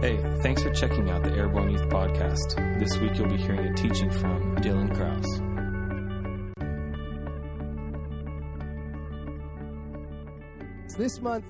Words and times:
Hey, 0.00 0.16
thanks 0.42 0.62
for 0.62 0.70
checking 0.70 1.10
out 1.10 1.24
the 1.24 1.32
Airborne 1.32 1.70
Youth 1.70 1.88
Podcast. 1.88 2.78
This 2.78 2.96
week 2.98 3.18
you'll 3.18 3.28
be 3.28 3.36
hearing 3.36 3.66
a 3.66 3.74
teaching 3.74 4.08
from 4.12 4.54
Dylan 4.58 4.94
Kraus. 4.94 5.26
This 10.96 11.20
month, 11.20 11.46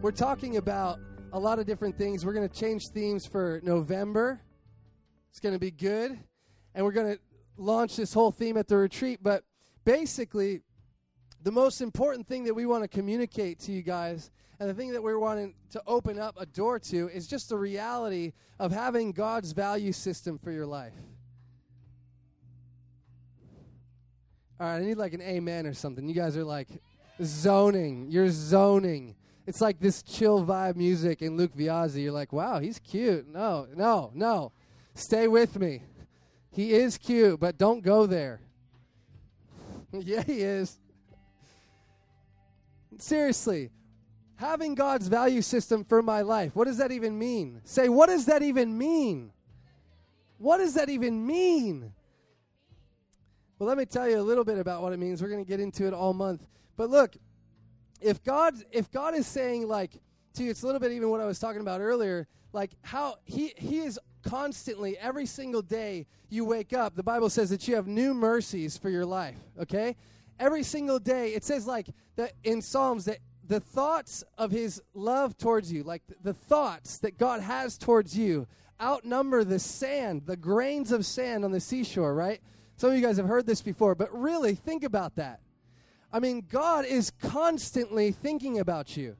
we're 0.00 0.10
talking 0.10 0.56
about 0.56 0.98
a 1.32 1.38
lot 1.38 1.60
of 1.60 1.66
different 1.66 1.96
things. 1.96 2.26
We're 2.26 2.32
going 2.32 2.48
to 2.48 2.60
change 2.60 2.88
themes 2.88 3.24
for 3.24 3.60
November. 3.62 4.40
It's 5.30 5.38
going 5.38 5.54
to 5.54 5.60
be 5.60 5.70
good. 5.70 6.18
And 6.74 6.84
we're 6.84 6.90
going 6.90 7.14
to 7.14 7.20
launch 7.56 7.94
this 7.94 8.12
whole 8.12 8.32
theme 8.32 8.56
at 8.56 8.66
the 8.66 8.78
retreat. 8.78 9.20
But 9.22 9.44
basically, 9.84 10.62
the 11.40 11.52
most 11.52 11.82
important 11.82 12.26
thing 12.26 12.42
that 12.44 12.54
we 12.54 12.66
want 12.66 12.82
to 12.82 12.88
communicate 12.88 13.60
to 13.60 13.70
you 13.70 13.82
guys 13.82 14.32
and 14.62 14.70
the 14.70 14.74
thing 14.74 14.92
that 14.92 15.02
we're 15.02 15.18
wanting 15.18 15.54
to 15.70 15.82
open 15.88 16.20
up 16.20 16.36
a 16.38 16.46
door 16.46 16.78
to 16.78 17.08
is 17.08 17.26
just 17.26 17.48
the 17.48 17.56
reality 17.56 18.32
of 18.60 18.70
having 18.70 19.10
God's 19.10 19.50
value 19.50 19.90
system 19.90 20.38
for 20.38 20.52
your 20.52 20.66
life. 20.66 20.92
All 24.60 24.68
right, 24.68 24.76
I 24.76 24.80
need 24.82 24.98
like 24.98 25.14
an 25.14 25.20
amen 25.20 25.66
or 25.66 25.74
something. 25.74 26.08
You 26.08 26.14
guys 26.14 26.36
are 26.36 26.44
like 26.44 26.68
zoning. 27.20 28.06
You're 28.08 28.30
zoning. 28.30 29.16
It's 29.48 29.60
like 29.60 29.80
this 29.80 30.00
chill 30.00 30.46
vibe 30.46 30.76
music 30.76 31.22
in 31.22 31.36
Luke 31.36 31.56
Viazzi. 31.56 32.04
You're 32.04 32.12
like, 32.12 32.32
wow, 32.32 32.60
he's 32.60 32.78
cute. 32.78 33.26
No, 33.26 33.66
no, 33.74 34.12
no. 34.14 34.52
Stay 34.94 35.26
with 35.26 35.58
me. 35.58 35.82
He 36.52 36.72
is 36.72 36.98
cute, 36.98 37.40
but 37.40 37.58
don't 37.58 37.82
go 37.82 38.06
there. 38.06 38.40
yeah, 39.92 40.22
he 40.22 40.34
is. 40.34 40.78
Seriously, 42.98 43.72
having 44.42 44.74
God's 44.74 45.06
value 45.06 45.40
system 45.40 45.84
for 45.84 46.02
my 46.02 46.22
life, 46.22 46.54
what 46.56 46.64
does 46.64 46.78
that 46.78 46.90
even 46.90 47.16
mean? 47.16 47.60
Say, 47.64 47.88
what 47.88 48.08
does 48.08 48.26
that 48.26 48.42
even 48.42 48.76
mean? 48.76 49.30
What 50.38 50.58
does 50.58 50.74
that 50.74 50.88
even 50.88 51.24
mean? 51.24 51.92
Well, 53.58 53.68
let 53.68 53.78
me 53.78 53.84
tell 53.84 54.08
you 54.08 54.18
a 54.18 54.22
little 54.22 54.44
bit 54.44 54.58
about 54.58 54.82
what 54.82 54.92
it 54.92 54.98
means. 54.98 55.22
We're 55.22 55.28
going 55.28 55.44
to 55.44 55.48
get 55.48 55.60
into 55.60 55.86
it 55.86 55.94
all 55.94 56.12
month. 56.12 56.48
But 56.76 56.90
look, 56.90 57.16
if 58.00 58.24
God 58.24 58.54
if 58.72 58.90
God 58.90 59.14
is 59.14 59.28
saying 59.28 59.68
like 59.68 59.92
to 60.34 60.42
you, 60.42 60.50
it's 60.50 60.64
a 60.64 60.66
little 60.66 60.80
bit 60.80 60.90
even 60.90 61.10
what 61.10 61.20
I 61.20 61.26
was 61.26 61.38
talking 61.38 61.60
about 61.60 61.80
earlier, 61.80 62.26
like 62.52 62.72
how 62.82 63.18
he 63.24 63.52
he 63.56 63.78
is 63.78 64.00
constantly 64.24 64.98
every 64.98 65.26
single 65.26 65.62
day 65.62 66.06
you 66.28 66.44
wake 66.44 66.72
up, 66.72 66.96
the 66.96 67.04
Bible 67.04 67.30
says 67.30 67.50
that 67.50 67.68
you 67.68 67.76
have 67.76 67.86
new 67.86 68.14
mercies 68.14 68.76
for 68.76 68.90
your 68.90 69.06
life, 69.06 69.38
okay? 69.60 69.94
Every 70.40 70.64
single 70.64 70.98
day, 70.98 71.34
it 71.34 71.44
says 71.44 71.64
like 71.64 71.86
that 72.16 72.32
in 72.42 72.60
Psalms 72.60 73.04
that 73.04 73.18
the 73.52 73.60
thoughts 73.60 74.24
of 74.38 74.50
his 74.50 74.80
love 74.94 75.36
towards 75.36 75.70
you, 75.70 75.82
like 75.82 76.00
the 76.22 76.32
thoughts 76.32 76.96
that 76.96 77.18
God 77.18 77.42
has 77.42 77.76
towards 77.76 78.16
you, 78.16 78.46
outnumber 78.80 79.44
the 79.44 79.58
sand, 79.58 80.22
the 80.24 80.38
grains 80.38 80.90
of 80.90 81.04
sand 81.04 81.44
on 81.44 81.52
the 81.52 81.60
seashore, 81.60 82.14
right? 82.14 82.40
Some 82.76 82.88
of 82.88 82.96
you 82.96 83.02
guys 83.02 83.18
have 83.18 83.26
heard 83.26 83.44
this 83.44 83.60
before, 83.60 83.94
but 83.94 84.10
really 84.18 84.54
think 84.54 84.84
about 84.84 85.16
that. 85.16 85.40
I 86.10 86.18
mean, 86.18 86.46
God 86.50 86.86
is 86.86 87.10
constantly 87.10 88.10
thinking 88.10 88.58
about 88.58 88.96
you. 88.96 89.16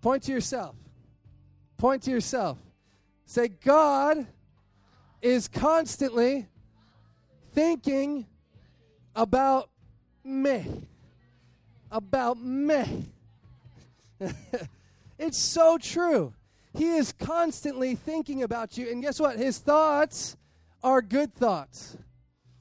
Point 0.00 0.22
to 0.24 0.32
yourself. 0.32 0.76
Point 1.76 2.04
to 2.04 2.12
yourself. 2.12 2.58
Say, 3.26 3.48
God 3.48 4.28
is 5.20 5.48
constantly 5.48 6.46
thinking 7.52 8.26
about 9.16 9.70
me. 10.22 10.86
About 11.90 12.38
me. 12.38 13.08
it's 15.18 15.38
so 15.38 15.78
true. 15.78 16.34
He 16.74 16.88
is 16.88 17.12
constantly 17.12 17.94
thinking 17.94 18.42
about 18.42 18.78
you. 18.78 18.90
And 18.90 19.02
guess 19.02 19.20
what? 19.20 19.36
His 19.38 19.58
thoughts 19.58 20.36
are 20.82 21.02
good 21.02 21.34
thoughts. 21.34 21.96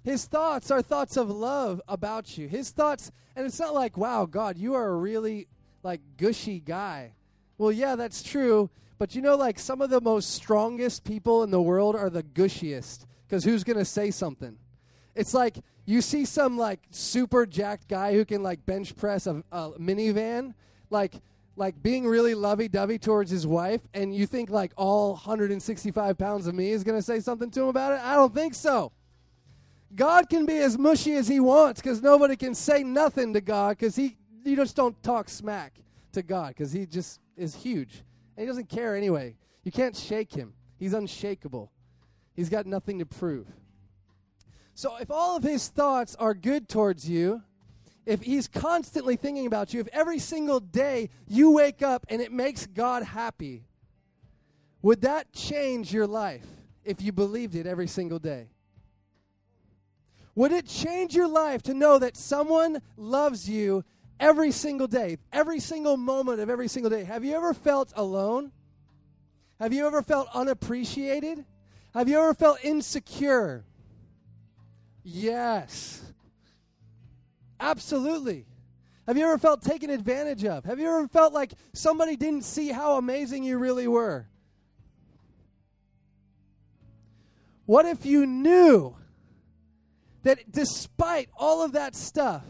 His 0.03 0.26
thoughts 0.26 0.72
are 0.72 0.81
thoughts 0.81 1.16
of 1.16 1.30
love 1.30 1.81
about 1.88 2.38
you. 2.38 2.47
His 2.47 2.72
thoughts, 2.72 3.12
and 3.36 3.46
it's 3.46 3.59
not 3.59 3.74
like, 3.74 3.97
wow, 3.97 4.25
God, 4.25 4.58
you 4.58 4.74
are 4.74 4.88
a 4.88 4.96
really 4.96 5.47
like 5.84 6.02
gushy 6.18 6.59
guy. 6.59 7.13
Well, 7.58 7.72
yeah, 7.72 7.96
that's 7.96 8.24
true. 8.24 8.69
But 8.97 9.16
you 9.16 9.22
know, 9.22 9.36
like 9.36 9.59
some 9.59 9.81
of 9.81 9.90
the 9.90 10.02
most 10.02 10.31
strongest 10.31 11.03
people 11.03 11.44
in 11.44 11.52
the 11.52 11.62
world 11.62 11.96
are 11.96 12.09
the 12.09 12.24
gushiest. 12.24 13.06
Because 13.28 13.44
who's 13.44 13.63
going 13.63 13.80
to 13.80 13.86
say 13.86 14.12
something? 14.12 14.57
It's 15.16 15.34
like 15.34 15.57
you 15.86 16.02
see 16.02 16.25
some 16.25 16.57
like 16.57 16.80
super 16.91 17.46
jacked 17.46 17.88
guy 17.88 18.13
who 18.13 18.25
can 18.25 18.44
like 18.44 18.66
bench 18.66 18.96
press 18.96 19.28
a, 19.28 19.44
a 19.52 19.72
minivan, 19.80 20.53
like 20.90 21.16
like 21.56 21.81
being 21.81 22.07
really 22.07 22.34
lovey 22.34 22.67
dovey 22.67 22.97
towards 22.97 23.29
his 23.29 23.45
wife, 23.45 23.81
and 23.94 24.16
you 24.16 24.25
think 24.25 24.50
like 24.50 24.72
all 24.78 25.12
165 25.13 26.17
pounds 26.17 26.47
of 26.47 26.56
me 26.56 26.72
is 26.72 26.84
going 26.84 26.97
to 26.97 27.03
say 27.03 27.19
something 27.19 27.51
to 27.51 27.63
him 27.63 27.67
about 27.67 27.94
it? 27.94 28.00
I 28.03 28.16
don't 28.16 28.34
think 28.34 28.53
so. 28.53 28.91
God 29.94 30.29
can 30.29 30.45
be 30.45 30.57
as 30.57 30.78
mushy 30.78 31.13
as 31.13 31.28
he 31.28 31.39
wants 31.39 31.81
because 31.81 32.01
nobody 32.01 32.35
can 32.35 32.56
say 32.56 32.84
nothing 32.84 33.34
to 33.34 33.41
God 33.41 33.78
because 33.78 33.95
he 33.95 34.17
you 34.44 34.56
just 34.56 34.75
don't 34.75 35.01
talk 35.03 35.29
smack 35.29 35.73
to 36.13 36.23
God 36.23 36.50
because 36.50 36.72
he 36.72 36.85
just 36.85 37.19
is 37.38 37.53
huge 37.56 38.03
and 38.35 38.44
he 38.44 38.45
doesn't 38.45 38.69
care 38.69 38.95
anyway. 38.95 39.35
You 39.63 39.72
can't 39.72 39.95
shake 39.95 40.33
him. 40.33 40.53
He's 40.79 40.94
unshakable. 40.94 41.72
He's 42.33 42.50
got 42.50 42.66
nothing 42.66 43.00
to 43.00 43.06
prove. 43.06 43.47
So 44.73 44.95
if 44.97 45.12
all 45.12 45.38
of 45.38 45.44
his 45.44 45.68
thoughts 45.68 46.16
are 46.16 46.33
good 46.33 46.68
towards 46.68 47.07
you, 47.07 47.44
if 48.06 48.23
he's 48.23 48.47
constantly 48.47 49.16
thinking 49.16 49.45
about 49.45 49.73
you, 49.73 49.79
if 49.79 49.88
every 49.94 50.19
single 50.19 50.59
day 50.59 51.09
you 51.28 51.51
wake 51.51 51.81
up 51.81 52.06
and 52.09 52.22
it 52.22 52.31
makes 52.31 52.66
God 52.66 53.03
happy, 53.03 53.66
would 54.81 55.01
that 55.01 55.31
change 55.31 55.94
your 55.94 56.07
life 56.07 56.45
if 56.84 57.01
you 57.01 57.12
believed 57.12 57.56
it 57.56 57.67
every 57.67 57.88
single 57.88 58.19
day? 58.19 58.47
Would 60.34 60.51
it 60.51 60.66
change 60.66 61.16
your 61.16 61.28
life 61.28 61.62
to 61.63 61.73
know 61.73 62.00
that 62.00 62.16
someone 62.17 62.81
loves 62.97 63.50
you 63.50 63.84
every 64.19 64.51
single 64.51 64.88
day, 64.88 65.18
every 65.31 65.59
single 65.59 65.97
moment 65.97 66.39
of 66.39 66.50
every 66.50 66.68
single 66.68 66.89
day? 66.89 67.03
Have 67.03 67.23
you 67.23 67.35
ever 67.35 67.53
felt 67.53 67.91
alone? 67.95 68.51
Have 69.59 69.73
you 69.73 69.85
ever 69.85 70.01
felt 70.01 70.28
unappreciated? 70.33 71.45
Have 71.94 72.07
you 72.07 72.18
ever 72.18 72.33
felt 72.33 72.63
insecure? 72.63 73.66
Yes. 75.03 76.01
Absolutely. 77.62 78.48
Have 79.06 79.18
you 79.18 79.24
ever 79.24 79.38
felt 79.38 79.62
taken 79.62 79.92
advantage 79.92 80.44
of? 80.46 80.66
Have 80.66 80.80
you 80.80 80.88
ever 80.88 81.08
felt 81.08 81.32
like 81.32 81.54
somebody 81.74 82.16
didn't 82.16 82.44
see 82.44 82.70
how 82.70 82.98
amazing 82.98 83.44
you 83.44 83.60
really 83.60 83.88
were? 83.88 84.28
What 87.68 87.86
if 87.86 88.06
you 88.06 88.26
knew 88.26 88.96
that 90.24 90.52
despite 90.52 91.30
all 91.38 91.64
of 91.64 91.74
that 91.74 91.96
stuff, 91.96 92.44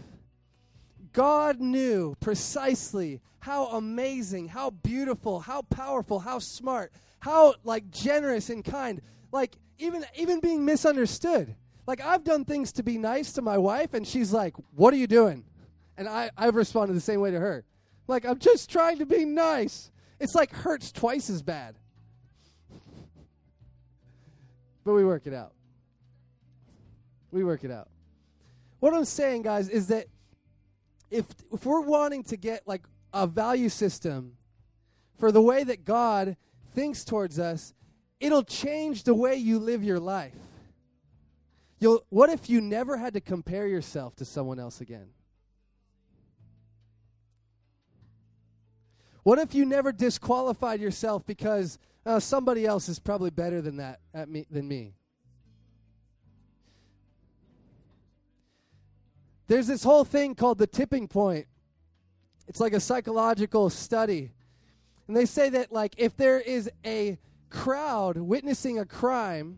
God 1.13 1.59
knew 1.59 2.15
precisely 2.21 3.21
how 3.39 3.67
amazing, 3.67 4.47
how 4.47 4.69
beautiful, 4.69 5.41
how 5.41 5.63
powerful, 5.63 6.19
how 6.19 6.39
smart, 6.39 6.91
how 7.19 7.55
like 7.63 7.91
generous 7.91 8.49
and 8.49 8.63
kind, 8.63 9.01
like 9.31 9.57
even 9.77 10.05
even 10.15 10.39
being 10.39 10.63
misunderstood. 10.63 11.55
Like 11.91 11.99
I've 11.99 12.23
done 12.23 12.45
things 12.45 12.71
to 12.73 12.83
be 12.83 12.97
nice 12.97 13.33
to 13.33 13.41
my 13.41 13.57
wife 13.57 13.93
and 13.93 14.07
she's 14.07 14.31
like, 14.31 14.55
"What 14.75 14.93
are 14.93 14.97
you 14.97 15.07
doing?" 15.07 15.43
And 15.97 16.07
I 16.07 16.31
I've 16.37 16.55
responded 16.55 16.93
the 16.93 17.01
same 17.01 17.19
way 17.19 17.31
to 17.31 17.37
her. 17.37 17.65
Like 18.07 18.25
I'm 18.25 18.39
just 18.39 18.69
trying 18.69 18.99
to 18.99 19.05
be 19.05 19.25
nice. 19.25 19.91
It's 20.17 20.33
like 20.33 20.53
hurts 20.53 20.93
twice 20.93 21.29
as 21.29 21.41
bad. 21.41 21.75
but 24.85 24.93
we 24.93 25.03
work 25.03 25.27
it 25.27 25.33
out. 25.33 25.51
We 27.29 27.43
work 27.43 27.65
it 27.65 27.71
out. 27.71 27.89
What 28.79 28.93
I'm 28.93 29.03
saying, 29.03 29.41
guys, 29.41 29.67
is 29.67 29.87
that 29.87 30.05
if 31.09 31.25
if 31.51 31.65
we're 31.65 31.81
wanting 31.81 32.23
to 32.23 32.37
get 32.37 32.65
like 32.65 32.85
a 33.13 33.27
value 33.27 33.67
system 33.67 34.37
for 35.19 35.29
the 35.29 35.41
way 35.41 35.65
that 35.65 35.83
God 35.83 36.37
thinks 36.73 37.03
towards 37.03 37.37
us, 37.37 37.73
it'll 38.21 38.45
change 38.45 39.03
the 39.03 39.13
way 39.13 39.35
you 39.35 39.59
live 39.59 39.83
your 39.83 39.99
life. 39.99 40.50
You'll 41.81 42.05
what 42.09 42.29
if 42.29 42.47
you 42.47 42.61
never 42.61 42.95
had 42.95 43.15
to 43.15 43.19
compare 43.19 43.67
yourself 43.67 44.15
to 44.17 44.25
someone 44.25 44.59
else 44.59 44.81
again? 44.81 45.07
What 49.23 49.39
if 49.39 49.55
you 49.55 49.65
never 49.65 49.91
disqualified 49.91 50.79
yourself 50.79 51.25
because 51.25 51.79
uh, 52.05 52.19
somebody 52.19 52.67
else 52.67 52.87
is 52.87 52.99
probably 52.99 53.31
better 53.31 53.61
than 53.63 53.77
that 53.77 53.99
at 54.13 54.29
me 54.29 54.45
than 54.51 54.67
me? 54.67 54.93
There's 59.47 59.67
this 59.67 59.83
whole 59.83 60.05
thing 60.05 60.35
called 60.35 60.59
the 60.59 60.67
tipping 60.67 61.07
point. 61.07 61.47
It's 62.47 62.59
like 62.59 62.73
a 62.73 62.79
psychological 62.79 63.71
study. 63.71 64.31
And 65.07 65.17
they 65.17 65.25
say 65.25 65.49
that 65.49 65.71
like 65.71 65.95
if 65.97 66.15
there 66.15 66.39
is 66.39 66.69
a 66.85 67.17
crowd 67.49 68.17
witnessing 68.17 68.77
a 68.77 68.85
crime, 68.85 69.57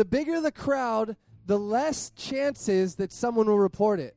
the 0.00 0.04
bigger 0.06 0.40
the 0.40 0.50
crowd, 0.50 1.14
the 1.44 1.58
less 1.58 2.08
chances 2.16 2.94
that 2.94 3.12
someone 3.12 3.46
will 3.46 3.58
report 3.58 4.00
it. 4.00 4.16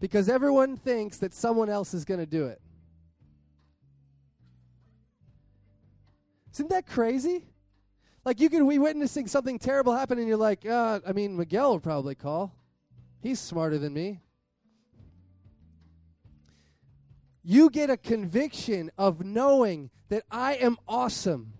Because 0.00 0.28
everyone 0.28 0.76
thinks 0.76 1.18
that 1.18 1.32
someone 1.32 1.70
else 1.70 1.94
is 1.94 2.04
going 2.04 2.18
to 2.18 2.26
do 2.26 2.46
it. 2.46 2.60
Isn't 6.52 6.68
that 6.70 6.84
crazy? 6.84 7.46
Like 8.24 8.40
you 8.40 8.50
could 8.50 8.68
be 8.68 8.76
witnessing 8.76 9.28
something 9.28 9.56
terrible 9.56 9.94
happen, 9.94 10.18
and 10.18 10.26
you're 10.26 10.36
like, 10.36 10.66
uh, 10.66 10.98
I 11.06 11.12
mean, 11.12 11.36
Miguel 11.36 11.70
will 11.70 11.78
probably 11.78 12.16
call. 12.16 12.56
He's 13.22 13.38
smarter 13.38 13.78
than 13.78 13.92
me. 13.92 14.20
You 17.44 17.70
get 17.70 17.88
a 17.88 17.96
conviction 17.96 18.90
of 18.98 19.24
knowing 19.24 19.90
that 20.08 20.24
I 20.28 20.54
am 20.56 20.76
awesome 20.88 21.53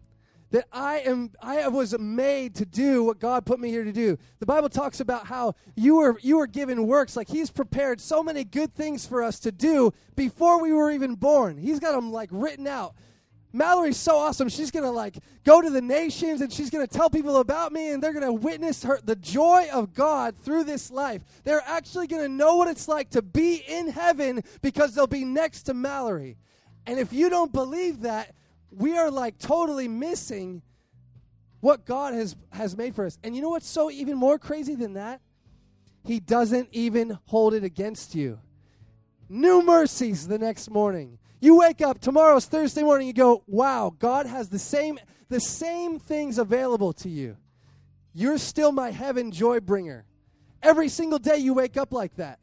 that 0.54 0.68
I 0.72 0.98
am 0.98 1.32
I 1.42 1.66
was 1.66 1.98
made 1.98 2.54
to 2.54 2.64
do 2.64 3.02
what 3.02 3.18
God 3.18 3.44
put 3.44 3.58
me 3.58 3.70
here 3.70 3.82
to 3.82 3.90
do. 3.90 4.16
The 4.38 4.46
Bible 4.46 4.68
talks 4.68 5.00
about 5.00 5.26
how 5.26 5.56
you 5.74 5.96
were 5.96 6.16
you 6.22 6.36
were 6.36 6.46
given 6.46 6.86
works 6.86 7.16
like 7.16 7.26
he's 7.26 7.50
prepared 7.50 8.00
so 8.00 8.22
many 8.22 8.44
good 8.44 8.72
things 8.72 9.04
for 9.04 9.24
us 9.24 9.40
to 9.40 9.50
do 9.50 9.92
before 10.14 10.62
we 10.62 10.72
were 10.72 10.92
even 10.92 11.16
born. 11.16 11.58
He's 11.58 11.80
got 11.80 11.96
them 11.96 12.12
like 12.12 12.28
written 12.30 12.68
out. 12.68 12.94
Mallory's 13.52 13.96
so 13.96 14.16
awesome. 14.16 14.48
She's 14.48 14.70
going 14.70 14.84
to 14.84 14.92
like 14.92 15.18
go 15.44 15.60
to 15.60 15.70
the 15.70 15.82
nations 15.82 16.40
and 16.40 16.52
she's 16.52 16.70
going 16.70 16.86
to 16.86 16.92
tell 16.92 17.10
people 17.10 17.38
about 17.38 17.72
me 17.72 17.90
and 17.90 18.00
they're 18.00 18.12
going 18.12 18.24
to 18.24 18.32
witness 18.32 18.84
her 18.84 19.00
the 19.02 19.16
joy 19.16 19.66
of 19.72 19.92
God 19.92 20.36
through 20.36 20.64
this 20.64 20.88
life. 20.88 21.22
They're 21.42 21.64
actually 21.66 22.06
going 22.06 22.22
to 22.22 22.28
know 22.28 22.54
what 22.56 22.68
it's 22.68 22.86
like 22.86 23.10
to 23.10 23.22
be 23.22 23.56
in 23.66 23.88
heaven 23.88 24.44
because 24.62 24.94
they'll 24.94 25.08
be 25.08 25.24
next 25.24 25.64
to 25.64 25.74
Mallory. 25.74 26.36
And 26.86 27.00
if 27.00 27.12
you 27.12 27.28
don't 27.28 27.52
believe 27.52 28.02
that, 28.02 28.34
we 28.76 28.96
are 28.96 29.10
like 29.10 29.38
totally 29.38 29.88
missing 29.88 30.62
what 31.60 31.86
God 31.86 32.14
has, 32.14 32.36
has 32.50 32.76
made 32.76 32.94
for 32.94 33.06
us. 33.06 33.18
And 33.24 33.34
you 33.34 33.42
know 33.42 33.50
what's 33.50 33.68
so 33.68 33.90
even 33.90 34.16
more 34.16 34.38
crazy 34.38 34.74
than 34.74 34.94
that? 34.94 35.20
He 36.04 36.20
doesn't 36.20 36.68
even 36.72 37.18
hold 37.26 37.54
it 37.54 37.64
against 37.64 38.14
you. 38.14 38.38
New 39.28 39.62
mercies 39.62 40.28
the 40.28 40.38
next 40.38 40.70
morning. 40.70 41.18
You 41.40 41.58
wake 41.58 41.80
up 41.80 42.00
tomorrow's 42.00 42.46
Thursday 42.46 42.82
morning, 42.82 43.06
you 43.06 43.12
go, 43.12 43.42
wow, 43.46 43.94
God 43.98 44.26
has 44.26 44.48
the 44.48 44.58
same 44.58 44.98
the 45.30 45.40
same 45.40 45.98
things 45.98 46.38
available 46.38 46.92
to 46.92 47.08
you. 47.08 47.36
You're 48.12 48.38
still 48.38 48.70
my 48.70 48.90
heaven 48.90 49.30
joy 49.30 49.60
bringer. 49.60 50.04
Every 50.62 50.88
single 50.88 51.18
day 51.18 51.38
you 51.38 51.54
wake 51.54 51.76
up 51.76 51.92
like 51.92 52.14
that. 52.16 52.38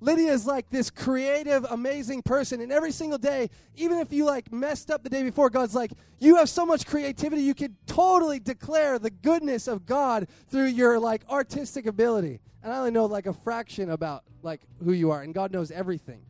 Lydia 0.00 0.32
is 0.32 0.46
like 0.46 0.70
this 0.70 0.90
creative, 0.90 1.64
amazing 1.70 2.22
person. 2.22 2.60
And 2.60 2.70
every 2.70 2.92
single 2.92 3.18
day, 3.18 3.50
even 3.76 3.98
if 3.98 4.12
you 4.12 4.24
like 4.24 4.52
messed 4.52 4.90
up 4.90 5.02
the 5.02 5.10
day 5.10 5.24
before, 5.24 5.50
God's 5.50 5.74
like, 5.74 5.90
you 6.20 6.36
have 6.36 6.48
so 6.48 6.64
much 6.64 6.86
creativity, 6.86 7.42
you 7.42 7.54
could 7.54 7.74
totally 7.86 8.38
declare 8.38 8.98
the 8.98 9.10
goodness 9.10 9.66
of 9.66 9.86
God 9.86 10.28
through 10.48 10.66
your 10.66 11.00
like 11.00 11.22
artistic 11.28 11.86
ability. 11.86 12.40
And 12.62 12.72
I 12.72 12.78
only 12.78 12.92
know 12.92 13.06
like 13.06 13.26
a 13.26 13.32
fraction 13.32 13.90
about 13.90 14.24
like 14.42 14.60
who 14.84 14.92
you 14.92 15.10
are, 15.10 15.22
and 15.22 15.34
God 15.34 15.52
knows 15.52 15.70
everything. 15.70 16.20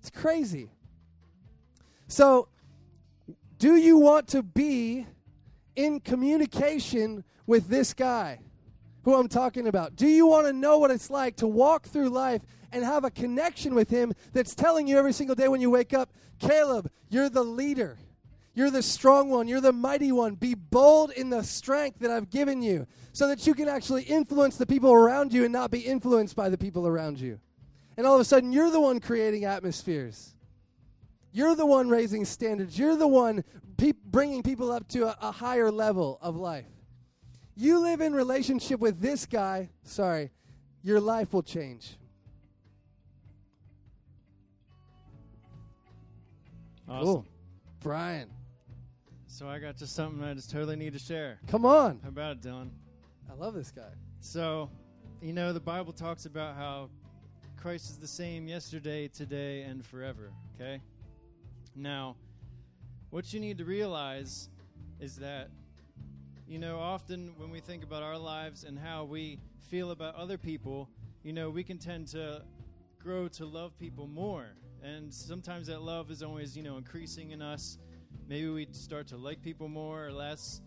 It's 0.00 0.10
crazy. 0.10 0.70
So, 2.08 2.48
do 3.58 3.76
you 3.76 3.98
want 3.98 4.28
to 4.28 4.42
be 4.42 5.06
in 5.74 6.00
communication 6.00 7.24
with 7.46 7.68
this 7.68 7.94
guy 7.94 8.40
who 9.06 9.14
I'm 9.14 9.28
talking 9.28 9.68
about? 9.68 9.94
Do 9.94 10.08
you 10.08 10.26
want 10.26 10.48
to 10.48 10.52
know 10.52 10.78
what 10.78 10.90
it's 10.90 11.10
like 11.10 11.36
to 11.36 11.46
walk 11.46 11.86
through 11.86 12.08
life 12.08 12.42
and 12.72 12.82
have 12.82 13.04
a 13.04 13.10
connection 13.10 13.72
with 13.72 13.88
Him 13.88 14.12
that's 14.32 14.52
telling 14.52 14.88
you 14.88 14.98
every 14.98 15.12
single 15.12 15.36
day 15.36 15.46
when 15.46 15.60
you 15.60 15.70
wake 15.70 15.94
up, 15.94 16.12
Caleb, 16.40 16.90
you're 17.08 17.28
the 17.28 17.44
leader. 17.44 17.98
You're 18.52 18.72
the 18.72 18.82
strong 18.82 19.30
one. 19.30 19.46
You're 19.46 19.60
the 19.60 19.72
mighty 19.72 20.10
one. 20.10 20.34
Be 20.34 20.54
bold 20.54 21.12
in 21.12 21.30
the 21.30 21.44
strength 21.44 22.00
that 22.00 22.10
I've 22.10 22.30
given 22.30 22.62
you 22.62 22.88
so 23.12 23.28
that 23.28 23.46
you 23.46 23.54
can 23.54 23.68
actually 23.68 24.02
influence 24.02 24.56
the 24.56 24.66
people 24.66 24.92
around 24.92 25.32
you 25.32 25.44
and 25.44 25.52
not 25.52 25.70
be 25.70 25.78
influenced 25.78 26.34
by 26.34 26.48
the 26.48 26.58
people 26.58 26.84
around 26.84 27.20
you. 27.20 27.38
And 27.96 28.08
all 28.08 28.16
of 28.16 28.20
a 28.20 28.24
sudden, 28.24 28.50
you're 28.50 28.72
the 28.72 28.80
one 28.80 28.98
creating 28.98 29.44
atmospheres. 29.44 30.34
You're 31.30 31.54
the 31.54 31.64
one 31.64 31.88
raising 31.88 32.24
standards. 32.24 32.76
You're 32.76 32.96
the 32.96 33.06
one 33.06 33.44
pe- 33.76 33.92
bringing 34.04 34.42
people 34.42 34.72
up 34.72 34.88
to 34.88 35.06
a, 35.06 35.16
a 35.22 35.30
higher 35.30 35.70
level 35.70 36.18
of 36.20 36.34
life. 36.34 36.66
You 37.56 37.80
live 37.80 38.02
in 38.02 38.12
relationship 38.12 38.80
with 38.80 39.00
this 39.00 39.24
guy, 39.24 39.70
sorry, 39.82 40.30
your 40.82 41.00
life 41.00 41.32
will 41.32 41.42
change. 41.42 41.96
Awesome. 46.88 47.04
Cool. 47.04 47.26
Brian, 47.80 48.28
So 49.26 49.48
I 49.48 49.58
got 49.58 49.76
just 49.76 49.94
something 49.94 50.22
I 50.22 50.34
just 50.34 50.50
totally 50.50 50.76
need 50.76 50.92
to 50.92 50.98
share. 50.98 51.38
come 51.46 51.64
on. 51.64 52.00
How 52.02 52.08
about 52.08 52.32
it, 52.36 52.42
Dylan? 52.42 52.70
I 53.30 53.34
love 53.34 53.54
this 53.54 53.70
guy. 53.70 53.90
So, 54.20 54.70
you 55.20 55.32
know, 55.32 55.52
the 55.52 55.60
Bible 55.60 55.92
talks 55.92 56.26
about 56.26 56.56
how 56.56 56.88
Christ 57.56 57.90
is 57.90 57.96
the 57.98 58.06
same 58.06 58.48
yesterday, 58.48 59.08
today, 59.08 59.62
and 59.62 59.84
forever, 59.84 60.30
okay? 60.54 60.80
Now, 61.74 62.16
what 63.10 63.32
you 63.32 63.40
need 63.40 63.58
to 63.58 63.64
realize 63.64 64.48
is 65.00 65.16
that, 65.16 65.48
you 66.48 66.58
know, 66.58 66.78
often 66.78 67.32
when 67.36 67.50
we 67.50 67.60
think 67.60 67.82
about 67.82 68.02
our 68.02 68.16
lives 68.16 68.64
and 68.64 68.78
how 68.78 69.04
we 69.04 69.40
feel 69.68 69.90
about 69.90 70.14
other 70.14 70.38
people, 70.38 70.88
you 71.22 71.32
know, 71.32 71.50
we 71.50 71.64
can 71.64 71.78
tend 71.78 72.06
to 72.08 72.42
grow 73.02 73.26
to 73.28 73.44
love 73.44 73.76
people 73.78 74.06
more. 74.06 74.46
And 74.82 75.12
sometimes 75.12 75.66
that 75.66 75.82
love 75.82 76.10
is 76.10 76.22
always, 76.22 76.56
you 76.56 76.62
know, 76.62 76.76
increasing 76.76 77.32
in 77.32 77.42
us. 77.42 77.78
Maybe 78.28 78.48
we 78.48 78.68
start 78.70 79.08
to 79.08 79.16
like 79.16 79.42
people 79.42 79.68
more 79.68 80.06
or 80.06 80.12
less. 80.12 80.60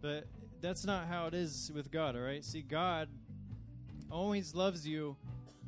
But 0.00 0.26
that's 0.60 0.84
not 0.84 1.08
how 1.08 1.26
it 1.26 1.34
is 1.34 1.72
with 1.74 1.90
God, 1.90 2.14
all 2.14 2.22
right? 2.22 2.44
See, 2.44 2.62
God 2.62 3.08
always 4.10 4.54
loves 4.54 4.86
you 4.86 5.16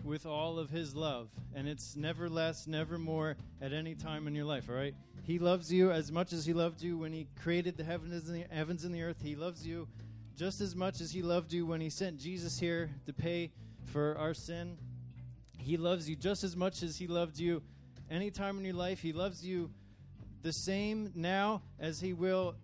with 0.04 0.26
all 0.26 0.58
of 0.58 0.70
his 0.70 0.94
love, 0.94 1.28
and 1.54 1.68
it's 1.68 1.96
never 1.96 2.28
less, 2.28 2.66
never 2.66 2.98
more 2.98 3.36
at 3.60 3.72
any 3.72 3.94
time 3.94 4.28
in 4.28 4.34
your 4.34 4.44
life, 4.44 4.68
all 4.68 4.76
right? 4.76 4.94
He 5.28 5.38
loves 5.38 5.70
you 5.70 5.90
as 5.90 6.10
much 6.10 6.32
as 6.32 6.46
he 6.46 6.54
loved 6.54 6.80
you 6.80 6.96
when 6.96 7.12
he 7.12 7.26
created 7.42 7.76
the 7.76 7.84
heavens 7.84 8.30
and 8.30 8.34
the, 8.34 8.46
heavens 8.50 8.84
and 8.84 8.94
the 8.94 9.02
earth. 9.02 9.20
He 9.22 9.36
loves 9.36 9.66
you 9.66 9.86
just 10.38 10.62
as 10.62 10.74
much 10.74 11.02
as 11.02 11.12
he 11.12 11.20
loved 11.20 11.52
you 11.52 11.66
when 11.66 11.82
he 11.82 11.90
sent 11.90 12.16
Jesus 12.18 12.58
here 12.58 12.88
to 13.04 13.12
pay 13.12 13.50
for 13.92 14.16
our 14.16 14.32
sin. 14.32 14.78
He 15.58 15.76
loves 15.76 16.08
you 16.08 16.16
just 16.16 16.44
as 16.44 16.56
much 16.56 16.82
as 16.82 16.96
he 16.96 17.06
loved 17.06 17.38
you 17.38 17.62
any 18.10 18.30
time 18.30 18.56
in 18.56 18.64
your 18.64 18.72
life. 18.72 19.02
He 19.02 19.12
loves 19.12 19.44
you 19.44 19.68
the 20.40 20.52
same 20.54 21.12
now 21.14 21.60
as 21.78 22.00
he 22.00 22.14
will 22.14 22.54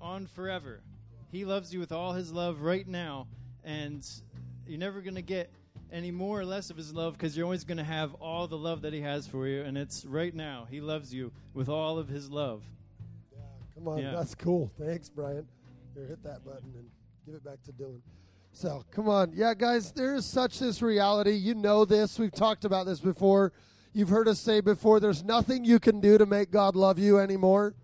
on 0.00 0.26
forever. 0.26 0.80
He 1.30 1.44
loves 1.44 1.72
you 1.72 1.78
with 1.78 1.92
all 1.92 2.12
his 2.12 2.32
love 2.32 2.62
right 2.62 2.88
now, 2.88 3.28
and 3.62 4.04
you're 4.66 4.80
never 4.80 5.00
going 5.00 5.14
to 5.14 5.22
get 5.22 5.48
any 5.92 6.10
more 6.10 6.40
or 6.40 6.44
less 6.44 6.70
of 6.70 6.76
his 6.76 6.92
love 6.92 7.12
because 7.14 7.36
you're 7.36 7.44
always 7.44 7.64
going 7.64 7.78
to 7.78 7.84
have 7.84 8.14
all 8.14 8.46
the 8.48 8.58
love 8.58 8.82
that 8.82 8.92
he 8.92 9.00
has 9.00 9.26
for 9.26 9.46
you, 9.46 9.62
and 9.62 9.78
it's 9.78 10.04
right 10.04 10.34
now. 10.34 10.66
He 10.70 10.80
loves 10.80 11.14
you 11.14 11.32
with 11.52 11.68
all 11.68 11.98
of 11.98 12.08
his 12.08 12.30
love. 12.30 12.62
Yeah, 13.32 13.38
come 13.74 13.88
on, 13.88 13.98
Yeah. 13.98 14.12
that's 14.12 14.34
cool. 14.34 14.70
Thanks, 14.78 15.08
Brian. 15.08 15.46
Here, 15.94 16.06
hit 16.06 16.22
that 16.24 16.44
button 16.44 16.72
and 16.76 16.88
give 17.24 17.34
it 17.36 17.44
back 17.44 17.62
to 17.64 17.72
Dylan. 17.72 18.00
So, 18.52 18.84
come 18.90 19.08
on. 19.08 19.32
Yeah, 19.34 19.54
guys, 19.54 19.92
there 19.92 20.14
is 20.14 20.24
such 20.26 20.58
this 20.58 20.80
reality. 20.82 21.32
You 21.32 21.54
know 21.54 21.84
this. 21.84 22.18
We've 22.18 22.32
talked 22.32 22.64
about 22.64 22.86
this 22.86 23.00
before. 23.00 23.52
You've 23.92 24.08
heard 24.08 24.26
us 24.28 24.40
say 24.40 24.60
before 24.60 24.98
there's 25.00 25.22
nothing 25.24 25.64
you 25.64 25.78
can 25.78 26.00
do 26.00 26.18
to 26.18 26.26
make 26.26 26.50
God 26.50 26.74
love 26.76 26.98
you 26.98 27.18
anymore. 27.18 27.74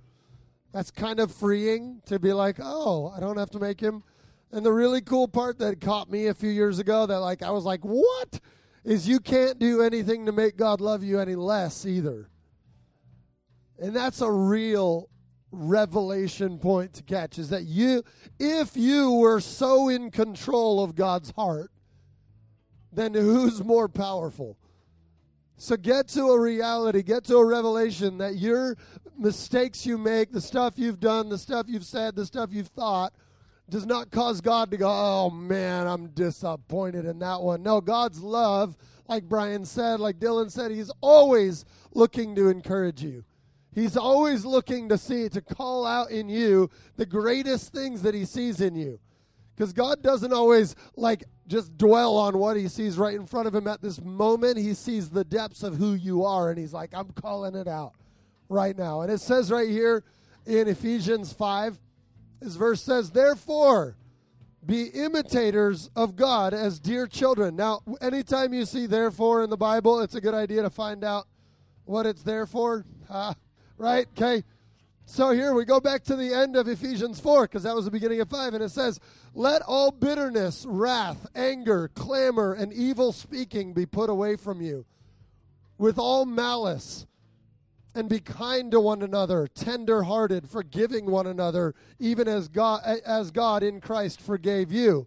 That's 0.72 0.90
kind 0.90 1.18
of 1.18 1.32
freeing 1.32 2.02
to 2.06 2.18
be 2.20 2.32
like, 2.32 2.56
oh, 2.60 3.08
I 3.16 3.20
don't 3.20 3.36
have 3.36 3.50
to 3.50 3.58
make 3.58 3.80
him. 3.80 4.02
And 4.52 4.66
the 4.66 4.72
really 4.72 5.00
cool 5.00 5.28
part 5.28 5.58
that 5.58 5.80
caught 5.80 6.10
me 6.10 6.26
a 6.26 6.34
few 6.34 6.50
years 6.50 6.78
ago 6.78 7.06
that 7.06 7.18
like 7.18 7.42
I 7.42 7.50
was 7.50 7.64
like, 7.64 7.80
what? 7.82 8.40
Is 8.82 9.06
you 9.06 9.20
can't 9.20 9.58
do 9.58 9.82
anything 9.82 10.26
to 10.26 10.32
make 10.32 10.56
God 10.56 10.80
love 10.80 11.04
you 11.04 11.20
any 11.20 11.34
less 11.34 11.84
either. 11.84 12.30
And 13.78 13.94
that's 13.94 14.20
a 14.20 14.30
real 14.30 15.08
revelation 15.52 16.58
point 16.58 16.94
to 16.94 17.02
catch 17.02 17.38
is 17.38 17.50
that 17.50 17.64
you 17.64 18.04
if 18.38 18.76
you 18.76 19.12
were 19.12 19.40
so 19.40 19.88
in 19.88 20.10
control 20.10 20.82
of 20.82 20.94
God's 20.94 21.30
heart, 21.32 21.70
then 22.92 23.14
who's 23.14 23.62
more 23.62 23.88
powerful? 23.88 24.56
So 25.56 25.76
get 25.76 26.08
to 26.08 26.22
a 26.28 26.40
reality, 26.40 27.02
get 27.02 27.24
to 27.24 27.36
a 27.36 27.44
revelation 27.44 28.18
that 28.18 28.36
your 28.36 28.76
mistakes 29.18 29.84
you 29.84 29.98
make, 29.98 30.32
the 30.32 30.40
stuff 30.40 30.74
you've 30.76 31.00
done, 31.00 31.28
the 31.28 31.38
stuff 31.38 31.66
you've 31.68 31.84
said, 31.84 32.16
the 32.16 32.24
stuff 32.24 32.50
you've 32.52 32.68
thought, 32.68 33.12
does 33.70 33.86
not 33.86 34.10
cause 34.10 34.40
God 34.40 34.70
to 34.70 34.76
go, 34.76 34.88
oh 34.88 35.30
man, 35.30 35.86
I'm 35.86 36.08
disappointed 36.08 37.06
in 37.06 37.18
that 37.20 37.40
one. 37.40 37.62
No, 37.62 37.80
God's 37.80 38.20
love, 38.20 38.76
like 39.08 39.24
Brian 39.24 39.64
said, 39.64 40.00
like 40.00 40.18
Dylan 40.18 40.50
said, 40.50 40.70
He's 40.70 40.90
always 41.00 41.64
looking 41.92 42.34
to 42.36 42.48
encourage 42.48 43.02
you. 43.02 43.24
He's 43.72 43.96
always 43.96 44.44
looking 44.44 44.88
to 44.88 44.98
see, 44.98 45.28
to 45.28 45.40
call 45.40 45.86
out 45.86 46.10
in 46.10 46.28
you 46.28 46.70
the 46.96 47.06
greatest 47.06 47.72
things 47.72 48.02
that 48.02 48.14
He 48.14 48.24
sees 48.24 48.60
in 48.60 48.74
you. 48.74 48.98
Because 49.54 49.72
God 49.72 50.02
doesn't 50.02 50.32
always 50.32 50.74
like 50.96 51.24
just 51.46 51.76
dwell 51.76 52.16
on 52.16 52.38
what 52.38 52.56
He 52.56 52.66
sees 52.68 52.98
right 52.98 53.14
in 53.14 53.26
front 53.26 53.46
of 53.46 53.54
Him 53.54 53.68
at 53.68 53.82
this 53.82 54.00
moment. 54.00 54.58
He 54.58 54.74
sees 54.74 55.10
the 55.10 55.24
depths 55.24 55.62
of 55.62 55.76
who 55.76 55.94
you 55.94 56.24
are, 56.24 56.50
and 56.50 56.58
He's 56.58 56.72
like, 56.72 56.90
I'm 56.92 57.10
calling 57.12 57.54
it 57.54 57.68
out 57.68 57.92
right 58.48 58.76
now. 58.76 59.02
And 59.02 59.12
it 59.12 59.20
says 59.20 59.50
right 59.50 59.68
here 59.68 60.02
in 60.46 60.66
Ephesians 60.66 61.32
5, 61.32 61.78
this 62.40 62.56
verse 62.56 62.82
says, 62.82 63.10
Therefore, 63.10 63.96
be 64.64 64.84
imitators 64.88 65.90
of 65.96 66.16
God 66.16 66.52
as 66.52 66.78
dear 66.78 67.06
children. 67.06 67.56
Now, 67.56 67.80
anytime 68.00 68.52
you 68.52 68.66
see 68.66 68.86
therefore 68.86 69.42
in 69.42 69.50
the 69.50 69.56
Bible, 69.56 70.00
it's 70.00 70.14
a 70.14 70.20
good 70.20 70.34
idea 70.34 70.62
to 70.62 70.70
find 70.70 71.02
out 71.02 71.26
what 71.84 72.06
it's 72.06 72.22
there 72.22 72.46
for. 72.46 72.84
Uh, 73.08 73.34
right? 73.78 74.06
Okay. 74.16 74.44
So 75.06 75.32
here 75.32 75.54
we 75.54 75.64
go 75.64 75.80
back 75.80 76.04
to 76.04 76.14
the 76.14 76.32
end 76.32 76.54
of 76.54 76.68
Ephesians 76.68 77.18
4 77.18 77.42
because 77.42 77.64
that 77.64 77.74
was 77.74 77.84
the 77.84 77.90
beginning 77.90 78.20
of 78.20 78.28
5 78.28 78.54
and 78.54 78.62
it 78.62 78.70
says, 78.70 79.00
"Let 79.34 79.60
all 79.62 79.90
bitterness, 79.90 80.64
wrath, 80.68 81.26
anger, 81.34 81.90
clamor 81.96 82.52
and 82.52 82.72
evil 82.72 83.10
speaking 83.12 83.72
be 83.72 83.86
put 83.86 84.08
away 84.08 84.36
from 84.36 84.60
you 84.60 84.86
with 85.78 85.98
all 85.98 86.26
malice." 86.26 87.06
And 88.00 88.08
be 88.08 88.18
kind 88.18 88.70
to 88.70 88.80
one 88.80 89.02
another, 89.02 89.46
tender-hearted, 89.46 90.48
forgiving 90.48 91.04
one 91.04 91.26
another, 91.26 91.74
even 91.98 92.28
as 92.28 92.48
God 92.48 92.80
as 93.04 93.30
God 93.30 93.62
in 93.62 93.78
Christ 93.78 94.22
forgave 94.22 94.72
you. 94.72 95.06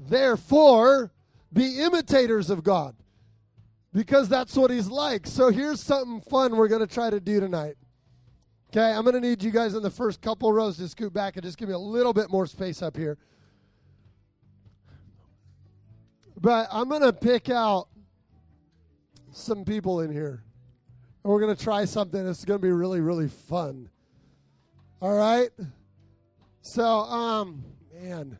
Therefore, 0.00 1.12
be 1.52 1.80
imitators 1.80 2.48
of 2.48 2.64
God, 2.64 2.96
because 3.92 4.26
that's 4.30 4.56
what 4.56 4.70
He's 4.70 4.88
like. 4.88 5.26
So 5.26 5.50
here's 5.50 5.82
something 5.82 6.22
fun 6.22 6.56
we're 6.56 6.68
going 6.68 6.80
to 6.80 6.86
try 6.86 7.10
to 7.10 7.20
do 7.20 7.40
tonight. 7.40 7.74
Okay, 8.70 8.90
I'm 8.90 9.02
going 9.02 9.12
to 9.12 9.20
need 9.20 9.42
you 9.42 9.50
guys 9.50 9.74
in 9.74 9.82
the 9.82 9.90
first 9.90 10.22
couple 10.22 10.50
rows 10.50 10.78
to 10.78 10.88
scoot 10.88 11.12
back 11.12 11.36
and 11.36 11.44
just 11.44 11.58
give 11.58 11.68
me 11.68 11.74
a 11.74 11.78
little 11.78 12.14
bit 12.14 12.30
more 12.30 12.46
space 12.46 12.80
up 12.80 12.96
here. 12.96 13.18
But 16.40 16.68
I'm 16.72 16.88
going 16.88 17.02
to 17.02 17.12
pick 17.12 17.50
out 17.50 17.88
some 19.30 19.66
people 19.66 20.00
in 20.00 20.10
here. 20.10 20.42
And 21.28 21.34
we're 21.34 21.42
going 21.42 21.54
to 21.54 21.62
try 21.62 21.84
something 21.84 22.24
that's 22.24 22.42
going 22.46 22.58
to 22.58 22.66
be 22.66 22.72
really, 22.72 23.02
really 23.02 23.28
fun. 23.28 23.90
All 25.02 25.14
right? 25.14 25.50
So, 26.62 26.82
um, 26.86 27.62
man, 27.92 28.38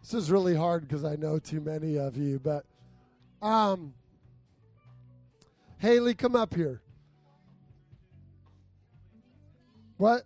this 0.00 0.14
is 0.14 0.30
really 0.30 0.54
hard 0.54 0.86
because 0.86 1.04
I 1.04 1.16
know 1.16 1.40
too 1.40 1.60
many 1.60 1.98
of 1.98 2.16
you. 2.16 2.38
But, 2.38 2.66
um, 3.42 3.94
Haley, 5.78 6.14
come 6.14 6.36
up 6.36 6.54
here. 6.54 6.82
What? 9.96 10.22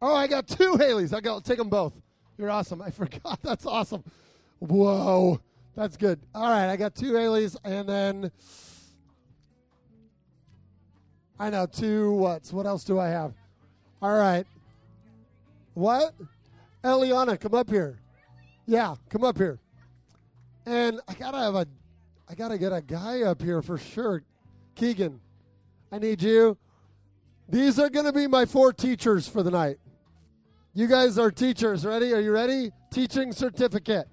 Oh, 0.00 0.14
I 0.14 0.28
got 0.28 0.46
two 0.46 0.74
Haleys. 0.74 1.12
I 1.12 1.20
got 1.20 1.44
take 1.44 1.58
them 1.58 1.70
both. 1.70 1.94
You're 2.38 2.50
awesome. 2.50 2.80
I 2.80 2.90
forgot. 2.92 3.40
That's 3.42 3.66
awesome. 3.66 4.04
Whoa, 4.60 5.40
that's 5.74 5.96
good. 5.96 6.20
All 6.36 6.48
right, 6.48 6.70
I 6.70 6.76
got 6.76 6.94
two 6.94 7.14
Haleys, 7.14 7.56
and 7.64 7.88
then 7.88 8.30
I 11.38 11.50
know 11.50 11.66
two 11.66 12.12
what's. 12.12 12.52
What 12.52 12.66
else 12.66 12.84
do 12.84 12.98
I 12.98 13.08
have? 13.08 13.34
All 14.00 14.16
right. 14.16 14.46
What? 15.74 16.14
Eliana, 16.82 17.38
come 17.40 17.54
up 17.54 17.68
here. 17.68 17.98
Yeah, 18.66 18.94
come 19.08 19.24
up 19.24 19.36
here. 19.36 19.58
And 20.66 21.00
I 21.08 21.14
gotta 21.14 21.38
have 21.38 21.54
a, 21.54 21.66
I 22.28 22.34
gotta 22.34 22.58
get 22.58 22.72
a 22.72 22.80
guy 22.80 23.22
up 23.22 23.42
here 23.42 23.62
for 23.62 23.78
sure. 23.78 24.22
Keegan, 24.74 25.20
I 25.90 25.98
need 25.98 26.22
you. 26.22 26.56
These 27.48 27.78
are 27.78 27.90
to 27.90 28.12
be 28.12 28.26
my 28.26 28.46
four 28.46 28.72
teachers 28.72 29.28
for 29.28 29.42
the 29.42 29.50
night. 29.50 29.76
You 30.72 30.86
guys 30.86 31.18
are 31.18 31.30
teachers. 31.30 31.84
Ready? 31.84 32.12
Are 32.12 32.20
you 32.20 32.32
ready? 32.32 32.70
Teaching 32.90 33.32
certificate. 33.32 34.08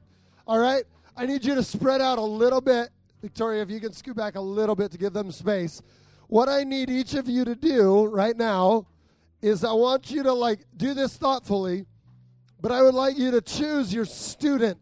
All 0.46 0.60
right? 0.60 0.84
I 1.16 1.26
need 1.26 1.46
you 1.46 1.56
to 1.56 1.64
spread 1.64 2.02
out 2.02 2.18
a 2.18 2.24
little 2.24 2.62
bit. 2.62 2.90
Victoria, 3.22 3.62
if 3.62 3.70
you 3.70 3.80
can 3.80 3.94
scoot 3.94 4.16
back 4.16 4.36
a 4.36 4.42
little 4.42 4.76
bit 4.76 4.92
to 4.92 4.98
give 4.98 5.14
them 5.14 5.32
space. 5.32 5.82
What 6.32 6.48
I 6.48 6.64
need 6.64 6.90
each 6.90 7.14
of 7.16 7.28
you 7.28 7.44
to 7.44 7.56
do 7.56 8.06
right 8.06 8.38
now 8.38 8.88
is 9.42 9.66
I 9.66 9.74
want 9.74 10.10
you 10.10 10.24
to 10.24 10.32
like 10.32 10.62
do 10.78 10.94
this 10.94 11.18
thoughtfully, 11.18 11.86
but 12.62 12.72
I 12.72 12.82
would 12.82 12.94
like 12.94 13.18
you 13.18 13.32
to 13.32 13.42
choose 13.42 13.94
your 13.94 14.06
student. 14.06 14.80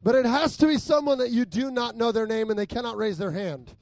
But 0.00 0.14
it 0.14 0.24
has 0.24 0.56
to 0.58 0.68
be 0.68 0.78
someone 0.78 1.18
that 1.18 1.30
you 1.30 1.44
do 1.44 1.72
not 1.72 1.96
know 1.96 2.12
their 2.12 2.28
name 2.28 2.50
and 2.50 2.56
they 2.56 2.66
cannot 2.66 2.96
raise 2.96 3.18
their 3.18 3.32
hand. 3.32 3.74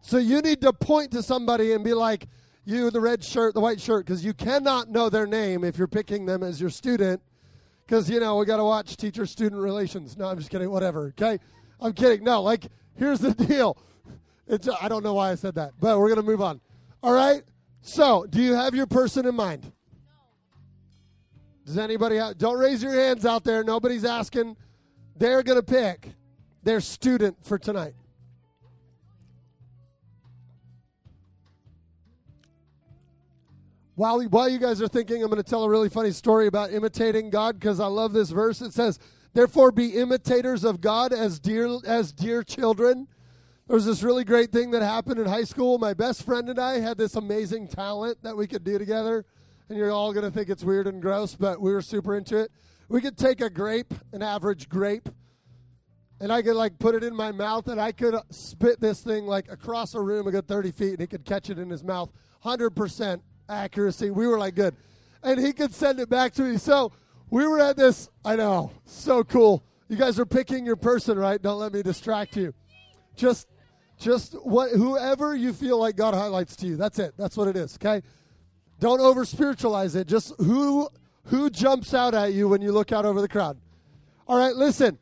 So 0.00 0.18
you 0.18 0.42
need 0.42 0.60
to 0.62 0.72
point 0.72 1.12
to 1.12 1.22
somebody 1.22 1.72
and 1.72 1.84
be 1.84 1.94
like, 1.94 2.26
you, 2.64 2.90
the 2.90 3.00
red 3.00 3.22
shirt, 3.22 3.54
the 3.54 3.60
white 3.60 3.80
shirt, 3.80 4.04
because 4.04 4.24
you 4.24 4.34
cannot 4.34 4.88
know 4.88 5.08
their 5.08 5.28
name 5.28 5.62
if 5.62 5.78
you're 5.78 5.86
picking 5.86 6.26
them 6.26 6.42
as 6.42 6.60
your 6.60 6.70
student. 6.70 7.22
Because, 7.86 8.10
you 8.10 8.18
know, 8.18 8.38
we 8.38 8.44
got 8.44 8.56
to 8.56 8.64
watch 8.64 8.96
teacher 8.96 9.24
student 9.24 9.62
relations. 9.62 10.16
No, 10.16 10.26
I'm 10.26 10.38
just 10.38 10.50
kidding. 10.50 10.68
Whatever. 10.68 11.14
Okay. 11.16 11.38
I'm 11.80 11.92
kidding. 11.92 12.24
No, 12.24 12.42
like, 12.42 12.66
here's 12.96 13.20
the 13.20 13.34
deal. 13.46 13.78
It's, 14.50 14.68
I 14.80 14.88
don't 14.88 15.04
know 15.04 15.14
why 15.14 15.30
I 15.30 15.36
said 15.36 15.54
that, 15.54 15.74
but 15.80 15.96
we're 15.98 16.08
going 16.08 16.20
to 16.20 16.26
move 16.26 16.42
on. 16.42 16.60
All 17.04 17.12
right. 17.12 17.42
So, 17.82 18.26
do 18.28 18.42
you 18.42 18.54
have 18.54 18.74
your 18.74 18.86
person 18.86 19.24
in 19.24 19.36
mind? 19.36 19.70
Does 21.64 21.78
anybody 21.78 22.16
have, 22.16 22.36
don't 22.36 22.58
raise 22.58 22.82
your 22.82 22.92
hands 22.92 23.24
out 23.24 23.44
there. 23.44 23.62
Nobody's 23.62 24.04
asking. 24.04 24.56
They're 25.16 25.44
going 25.44 25.58
to 25.58 25.62
pick 25.62 26.08
their 26.64 26.80
student 26.80 27.36
for 27.44 27.58
tonight. 27.58 27.94
While, 33.94 34.20
while 34.24 34.48
you 34.48 34.58
guys 34.58 34.82
are 34.82 34.88
thinking, 34.88 35.22
I'm 35.22 35.30
going 35.30 35.42
to 35.42 35.48
tell 35.48 35.62
a 35.62 35.70
really 35.70 35.90
funny 35.90 36.10
story 36.10 36.48
about 36.48 36.72
imitating 36.72 37.30
God 37.30 37.60
because 37.60 37.78
I 37.78 37.86
love 37.86 38.12
this 38.12 38.30
verse. 38.30 38.60
It 38.62 38.72
says, 38.72 38.98
Therefore, 39.32 39.70
be 39.70 39.90
imitators 39.90 40.64
of 40.64 40.80
God 40.80 41.12
as 41.12 41.38
dear, 41.38 41.78
as 41.86 42.12
dear 42.12 42.42
children. 42.42 43.06
There 43.70 43.76
was 43.76 43.86
this 43.86 44.02
really 44.02 44.24
great 44.24 44.50
thing 44.50 44.72
that 44.72 44.82
happened 44.82 45.20
in 45.20 45.26
high 45.26 45.44
school. 45.44 45.78
My 45.78 45.94
best 45.94 46.24
friend 46.24 46.48
and 46.48 46.58
I 46.58 46.80
had 46.80 46.98
this 46.98 47.14
amazing 47.14 47.68
talent 47.68 48.20
that 48.24 48.36
we 48.36 48.48
could 48.48 48.64
do 48.64 48.78
together. 48.78 49.24
And 49.68 49.78
you're 49.78 49.92
all 49.92 50.12
going 50.12 50.24
to 50.24 50.30
think 50.32 50.50
it's 50.50 50.64
weird 50.64 50.88
and 50.88 51.00
gross, 51.00 51.36
but 51.36 51.60
we 51.60 51.72
were 51.72 51.80
super 51.80 52.16
into 52.16 52.36
it. 52.36 52.50
We 52.88 53.00
could 53.00 53.16
take 53.16 53.40
a 53.40 53.48
grape, 53.48 53.94
an 54.12 54.22
average 54.22 54.68
grape, 54.68 55.08
and 56.18 56.32
I 56.32 56.42
could 56.42 56.56
like 56.56 56.80
put 56.80 56.96
it 56.96 57.04
in 57.04 57.14
my 57.14 57.30
mouth, 57.30 57.68
and 57.68 57.80
I 57.80 57.92
could 57.92 58.16
spit 58.30 58.80
this 58.80 59.02
thing 59.02 59.26
like 59.26 59.48
across 59.48 59.94
a 59.94 60.00
room 60.00 60.26
a 60.26 60.32
good 60.32 60.48
30 60.48 60.72
feet, 60.72 60.90
and 60.94 61.00
he 61.00 61.06
could 61.06 61.24
catch 61.24 61.48
it 61.48 61.56
in 61.56 61.70
his 61.70 61.84
mouth 61.84 62.10
100% 62.44 63.20
accuracy. 63.48 64.10
We 64.10 64.26
were 64.26 64.40
like, 64.40 64.56
good. 64.56 64.74
And 65.22 65.38
he 65.38 65.52
could 65.52 65.72
send 65.72 66.00
it 66.00 66.08
back 66.08 66.32
to 66.32 66.42
me. 66.42 66.56
So 66.56 66.90
we 67.30 67.46
were 67.46 67.60
at 67.60 67.76
this, 67.76 68.08
I 68.24 68.34
know, 68.34 68.72
so 68.84 69.22
cool. 69.22 69.62
You 69.86 69.96
guys 69.96 70.18
are 70.18 70.26
picking 70.26 70.66
your 70.66 70.74
person, 70.74 71.16
right? 71.16 71.40
Don't 71.40 71.60
let 71.60 71.72
me 71.72 71.84
distract 71.84 72.36
you. 72.36 72.52
Just 73.14 73.46
just 74.00 74.34
what 74.34 74.70
whoever 74.72 75.34
you 75.34 75.52
feel 75.52 75.78
like 75.78 75.96
God 75.96 76.14
highlights 76.14 76.56
to 76.56 76.66
you. 76.66 76.76
That's 76.76 76.98
it. 76.98 77.14
That's 77.16 77.36
what 77.36 77.48
it 77.48 77.56
is, 77.56 77.76
okay? 77.76 78.04
Don't 78.78 79.00
over 79.00 79.24
spiritualize 79.24 79.94
it. 79.94 80.06
Just 80.06 80.34
who 80.38 80.88
who 81.24 81.50
jumps 81.50 81.94
out 81.94 82.14
at 82.14 82.32
you 82.32 82.48
when 82.48 82.62
you 82.62 82.72
look 82.72 82.92
out 82.92 83.04
over 83.04 83.20
the 83.20 83.28
crowd. 83.28 83.58
All 84.26 84.38
right, 84.38 84.54
listen. 84.54 84.98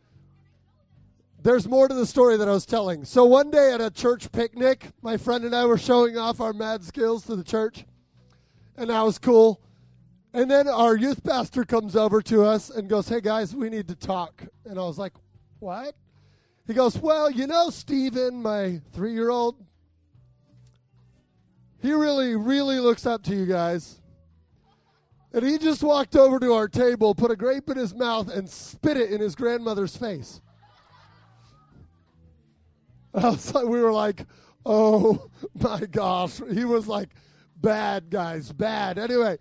There's 1.40 1.69
more 1.69 1.87
to 1.87 1.95
the 1.95 2.05
story 2.05 2.37
that 2.37 2.49
I 2.49 2.52
was 2.52 2.67
telling. 2.67 3.05
So 3.05 3.25
one 3.25 3.50
day 3.52 3.73
at 3.73 3.81
a 3.81 3.90
church 3.90 4.33
picnic, 4.33 4.88
my 5.02 5.17
friend 5.17 5.45
and 5.45 5.55
I 5.55 5.67
were 5.67 5.78
showing 5.78 6.19
off 6.19 6.40
our 6.40 6.52
mad 6.52 6.83
skills 6.83 7.25
to 7.26 7.37
the 7.37 7.45
church 7.45 7.85
and 8.78 8.90
that 8.90 9.02
was 9.02 9.19
cool. 9.19 9.61
And 10.33 10.50
then 10.50 10.69
our 10.69 10.97
youth 10.97 11.25
pastor 11.25 11.64
comes 11.64 11.97
over 11.97 12.23
to 12.23 12.45
us 12.45 12.71
and 12.71 12.88
goes, 12.88 13.09
Hey 13.09 13.21
guys, 13.21 13.55
we 13.55 13.69
need 13.69 13.88
to 13.88 13.95
talk. 13.95 14.45
And 14.64 14.78
I 14.78 14.83
was 14.83 14.99
like, 14.99 15.12
What? 15.59 15.95
He 16.69 16.75
goes, 16.75 16.99
Well, 16.99 17.31
you 17.31 17.47
know, 17.47 17.71
Steven, 17.71 18.43
my 18.43 18.81
three 18.93 19.15
year 19.15 19.31
old, 19.31 19.57
he 21.81 21.93
really, 21.93 22.37
really 22.37 22.79
looks 22.79 23.07
up 23.07 23.23
to 23.25 23.35
you 23.35 23.47
guys. 23.47 24.01
And 25.33 25.45
he 25.45 25.59
just 25.59 25.83
walked 25.83 26.15
over 26.15 26.39
to 26.39 26.53
our 26.53 26.69
table, 26.69 27.15
put 27.15 27.31
a 27.31 27.37
grape 27.37 27.69
in 27.71 27.77
his 27.77 27.95
mouth, 27.95 28.31
and 28.31 28.49
spit 28.49 28.97
it 28.97 29.11
in 29.11 29.21
his 29.21 29.35
grandmother's 29.35 29.97
face. 29.97 30.41
We 33.55 33.81
were 33.81 33.93
like, 33.93 34.27
Oh 34.67 35.31
my 35.55 35.81
gosh. 35.81 36.41
He 36.53 36.67
was 36.67 36.87
like, 36.87 37.09
Bad, 37.57 38.11
guys, 38.11 38.53
bad. 38.53 38.99
Anyway, 38.99 39.39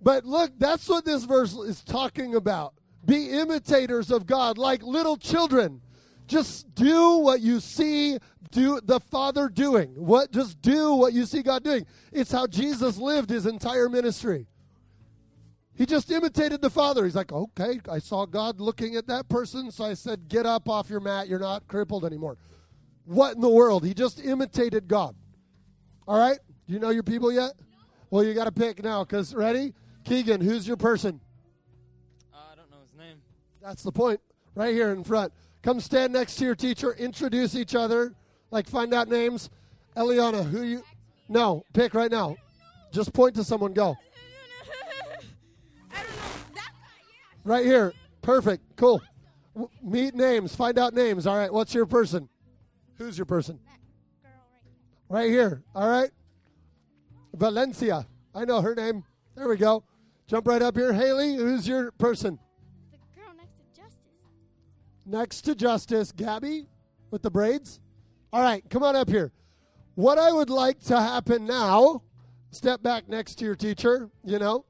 but 0.00 0.24
look, 0.24 0.52
that's 0.58 0.88
what 0.88 1.04
this 1.04 1.24
verse 1.24 1.54
is 1.54 1.82
talking 1.82 2.36
about. 2.36 2.74
Be 3.04 3.30
imitators 3.30 4.12
of 4.12 4.26
God 4.26 4.58
like 4.58 4.84
little 4.84 5.16
children. 5.16 5.82
Just 6.26 6.74
do 6.74 7.18
what 7.18 7.40
you 7.40 7.60
see 7.60 8.18
do 8.52 8.80
the 8.84 9.00
Father 9.00 9.48
doing. 9.48 9.90
What 9.96 10.30
just 10.30 10.60
do 10.62 10.94
what 10.94 11.12
you 11.12 11.26
see 11.26 11.42
God 11.42 11.64
doing. 11.64 11.86
It's 12.12 12.30
how 12.30 12.46
Jesus 12.46 12.98
lived 12.98 13.30
his 13.30 13.46
entire 13.46 13.88
ministry. 13.88 14.46
He 15.74 15.86
just 15.86 16.10
imitated 16.10 16.60
the 16.60 16.70
Father. 16.70 17.04
He's 17.04 17.16
like, 17.16 17.32
okay, 17.32 17.80
I 17.90 17.98
saw 17.98 18.26
God 18.26 18.60
looking 18.60 18.94
at 18.94 19.06
that 19.06 19.28
person, 19.28 19.70
so 19.70 19.84
I 19.84 19.94
said, 19.94 20.28
get 20.28 20.44
up 20.44 20.68
off 20.68 20.90
your 20.90 21.00
mat. 21.00 21.28
You're 21.28 21.38
not 21.38 21.66
crippled 21.66 22.04
anymore. 22.04 22.36
What 23.04 23.34
in 23.34 23.40
the 23.40 23.48
world? 23.48 23.84
He 23.84 23.94
just 23.94 24.22
imitated 24.22 24.86
God. 24.86 25.16
All 26.06 26.18
right? 26.18 26.38
Do 26.66 26.74
you 26.74 26.78
know 26.78 26.90
your 26.90 27.02
people 27.02 27.32
yet? 27.32 27.52
Well, 28.10 28.22
you 28.22 28.34
got 28.34 28.44
to 28.44 28.52
pick 28.52 28.84
now 28.84 29.02
because, 29.02 29.34
ready? 29.34 29.72
Keegan, 30.04 30.42
who's 30.42 30.68
your 30.68 30.76
person? 30.76 31.20
Uh, 32.32 32.36
I 32.52 32.54
don't 32.54 32.70
know 32.70 32.76
his 32.82 32.98
name. 32.98 33.22
That's 33.62 33.82
the 33.82 33.92
point. 33.92 34.20
Right 34.54 34.74
here 34.74 34.92
in 34.92 35.02
front. 35.02 35.32
Come 35.62 35.80
stand 35.80 36.12
next 36.12 36.36
to 36.36 36.44
your 36.44 36.54
teacher. 36.54 36.92
Introduce 36.94 37.54
each 37.54 37.74
other. 37.74 38.14
Like 38.50 38.68
find 38.68 38.92
out 38.92 39.08
names. 39.08 39.48
Eliana, 39.96 40.44
who 40.44 40.62
you? 40.62 40.82
No, 41.28 41.64
pick 41.72 41.94
right 41.94 42.10
now. 42.10 42.36
Just 42.90 43.12
point 43.12 43.34
to 43.36 43.44
someone. 43.44 43.72
Go. 43.72 43.96
Right 47.44 47.64
here. 47.64 47.92
Perfect. 48.20 48.62
Cool. 48.76 49.02
Meet 49.82 50.14
names. 50.14 50.54
Find 50.54 50.78
out 50.78 50.94
names. 50.94 51.26
All 51.26 51.36
right. 51.36 51.52
What's 51.52 51.74
your 51.74 51.86
person? 51.86 52.28
Who's 52.96 53.18
your 53.18 53.26
person? 53.26 53.58
Right 55.08 55.30
here. 55.30 55.62
All 55.74 55.88
right. 55.88 56.10
Valencia. 57.34 58.06
I 58.34 58.44
know 58.44 58.60
her 58.60 58.74
name. 58.74 59.04
There 59.34 59.48
we 59.48 59.56
go. 59.56 59.84
Jump 60.26 60.46
right 60.46 60.62
up 60.62 60.76
here. 60.76 60.92
Haley, 60.92 61.34
who's 61.34 61.66
your 61.66 61.90
person? 61.92 62.38
Next 65.04 65.42
to 65.42 65.54
Justice, 65.54 66.12
Gabby 66.12 66.66
with 67.10 67.22
the 67.22 67.30
braids. 67.30 67.80
All 68.32 68.42
right, 68.42 68.64
come 68.70 68.82
on 68.82 68.96
up 68.96 69.08
here. 69.08 69.32
What 69.94 70.18
I 70.18 70.32
would 70.32 70.48
like 70.48 70.80
to 70.84 70.98
happen 70.98 71.44
now, 71.44 72.02
step 72.50 72.82
back 72.82 73.08
next 73.08 73.34
to 73.36 73.44
your 73.44 73.56
teacher, 73.56 74.08
you 74.24 74.38
know. 74.38 74.64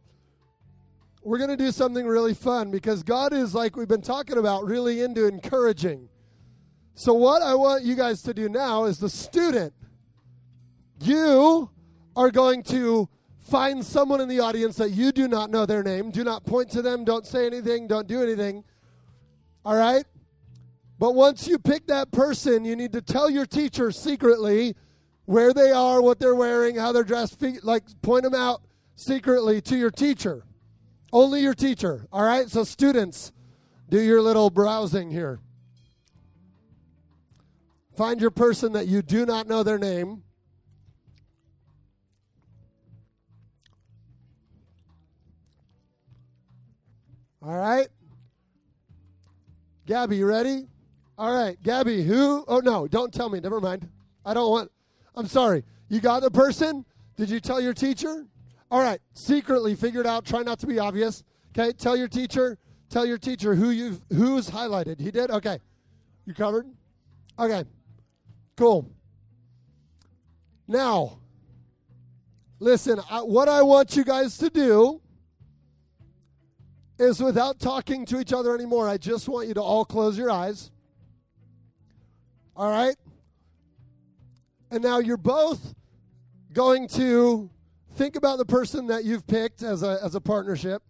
We're 1.22 1.38
going 1.38 1.50
to 1.50 1.56
do 1.56 1.70
something 1.70 2.04
really 2.04 2.34
fun 2.34 2.72
because 2.72 3.04
God 3.04 3.32
is, 3.32 3.54
like 3.54 3.76
we've 3.76 3.86
been 3.86 4.02
talking 4.02 4.38
about, 4.38 4.64
really 4.64 5.02
into 5.02 5.28
encouraging. 5.28 6.08
So, 6.94 7.14
what 7.14 7.42
I 7.42 7.54
want 7.54 7.84
you 7.84 7.94
guys 7.94 8.22
to 8.22 8.34
do 8.34 8.48
now 8.48 8.84
is 8.84 8.98
the 8.98 9.08
student, 9.08 9.72
you 11.00 11.70
are 12.16 12.30
going 12.30 12.64
to 12.64 13.08
find 13.38 13.84
someone 13.84 14.20
in 14.20 14.28
the 14.28 14.40
audience 14.40 14.76
that 14.76 14.90
you 14.90 15.12
do 15.12 15.28
not 15.28 15.50
know 15.50 15.66
their 15.66 15.82
name. 15.82 16.10
Do 16.10 16.24
not 16.24 16.44
point 16.44 16.70
to 16.70 16.82
them, 16.82 17.04
don't 17.04 17.26
say 17.26 17.46
anything, 17.46 17.86
don't 17.86 18.08
do 18.08 18.22
anything. 18.22 18.64
All 19.64 19.76
right? 19.76 20.04
But 21.02 21.16
once 21.16 21.48
you 21.48 21.58
pick 21.58 21.88
that 21.88 22.12
person, 22.12 22.64
you 22.64 22.76
need 22.76 22.92
to 22.92 23.02
tell 23.02 23.28
your 23.28 23.44
teacher 23.44 23.90
secretly 23.90 24.76
where 25.24 25.52
they 25.52 25.72
are, 25.72 26.00
what 26.00 26.20
they're 26.20 26.36
wearing, 26.36 26.76
how 26.76 26.92
they're 26.92 27.02
dressed, 27.02 27.42
like 27.64 27.82
point 28.02 28.22
them 28.22 28.36
out 28.36 28.62
secretly 28.94 29.60
to 29.62 29.76
your 29.76 29.90
teacher. 29.90 30.44
Only 31.12 31.40
your 31.40 31.54
teacher. 31.54 32.06
All 32.12 32.22
right? 32.22 32.48
So, 32.48 32.62
students, 32.62 33.32
do 33.88 34.00
your 34.00 34.22
little 34.22 34.48
browsing 34.48 35.10
here. 35.10 35.40
Find 37.96 38.20
your 38.20 38.30
person 38.30 38.74
that 38.74 38.86
you 38.86 39.02
do 39.02 39.26
not 39.26 39.48
know 39.48 39.64
their 39.64 39.80
name. 39.80 40.22
All 47.42 47.56
right? 47.56 47.88
Gabby, 49.84 50.18
you 50.18 50.26
ready? 50.26 50.68
All 51.22 51.32
right, 51.32 51.56
Gabby, 51.62 52.02
who? 52.02 52.44
Oh, 52.48 52.58
no, 52.58 52.88
don't 52.88 53.14
tell 53.14 53.28
me. 53.28 53.38
Never 53.38 53.60
mind. 53.60 53.88
I 54.26 54.34
don't 54.34 54.50
want. 54.50 54.72
I'm 55.14 55.28
sorry. 55.28 55.62
You 55.88 56.00
got 56.00 56.20
the 56.20 56.32
person? 56.32 56.84
Did 57.16 57.30
you 57.30 57.38
tell 57.38 57.60
your 57.60 57.74
teacher? 57.74 58.26
All 58.72 58.80
right, 58.80 59.00
secretly 59.12 59.76
figured 59.76 60.04
out. 60.04 60.24
Try 60.24 60.42
not 60.42 60.58
to 60.58 60.66
be 60.66 60.80
obvious. 60.80 61.22
Okay, 61.56 61.74
tell 61.74 61.96
your 61.96 62.08
teacher. 62.08 62.58
Tell 62.90 63.06
your 63.06 63.18
teacher 63.18 63.54
who 63.54 63.70
you 63.70 64.00
who's 64.08 64.50
highlighted. 64.50 64.98
He 64.98 65.12
did. 65.12 65.30
Okay, 65.30 65.60
you 66.26 66.34
covered. 66.34 66.66
Okay, 67.38 67.66
cool. 68.56 68.90
Now, 70.66 71.20
listen. 72.58 73.00
I, 73.08 73.20
what 73.20 73.48
I 73.48 73.62
want 73.62 73.94
you 73.94 74.02
guys 74.02 74.38
to 74.38 74.50
do 74.50 75.00
is, 76.98 77.22
without 77.22 77.60
talking 77.60 78.06
to 78.06 78.18
each 78.18 78.32
other 78.32 78.56
anymore, 78.56 78.88
I 78.88 78.96
just 78.96 79.28
want 79.28 79.46
you 79.46 79.54
to 79.54 79.62
all 79.62 79.84
close 79.84 80.18
your 80.18 80.28
eyes. 80.28 80.72
All 82.56 82.70
right. 82.70 82.96
And 84.70 84.82
now 84.82 84.98
you're 84.98 85.16
both 85.16 85.74
going 86.52 86.88
to 86.88 87.50
think 87.94 88.16
about 88.16 88.38
the 88.38 88.44
person 88.44 88.86
that 88.88 89.04
you've 89.04 89.26
picked 89.26 89.62
as 89.62 89.82
a, 89.82 89.98
as 90.02 90.14
a 90.14 90.20
partnership. 90.20 90.82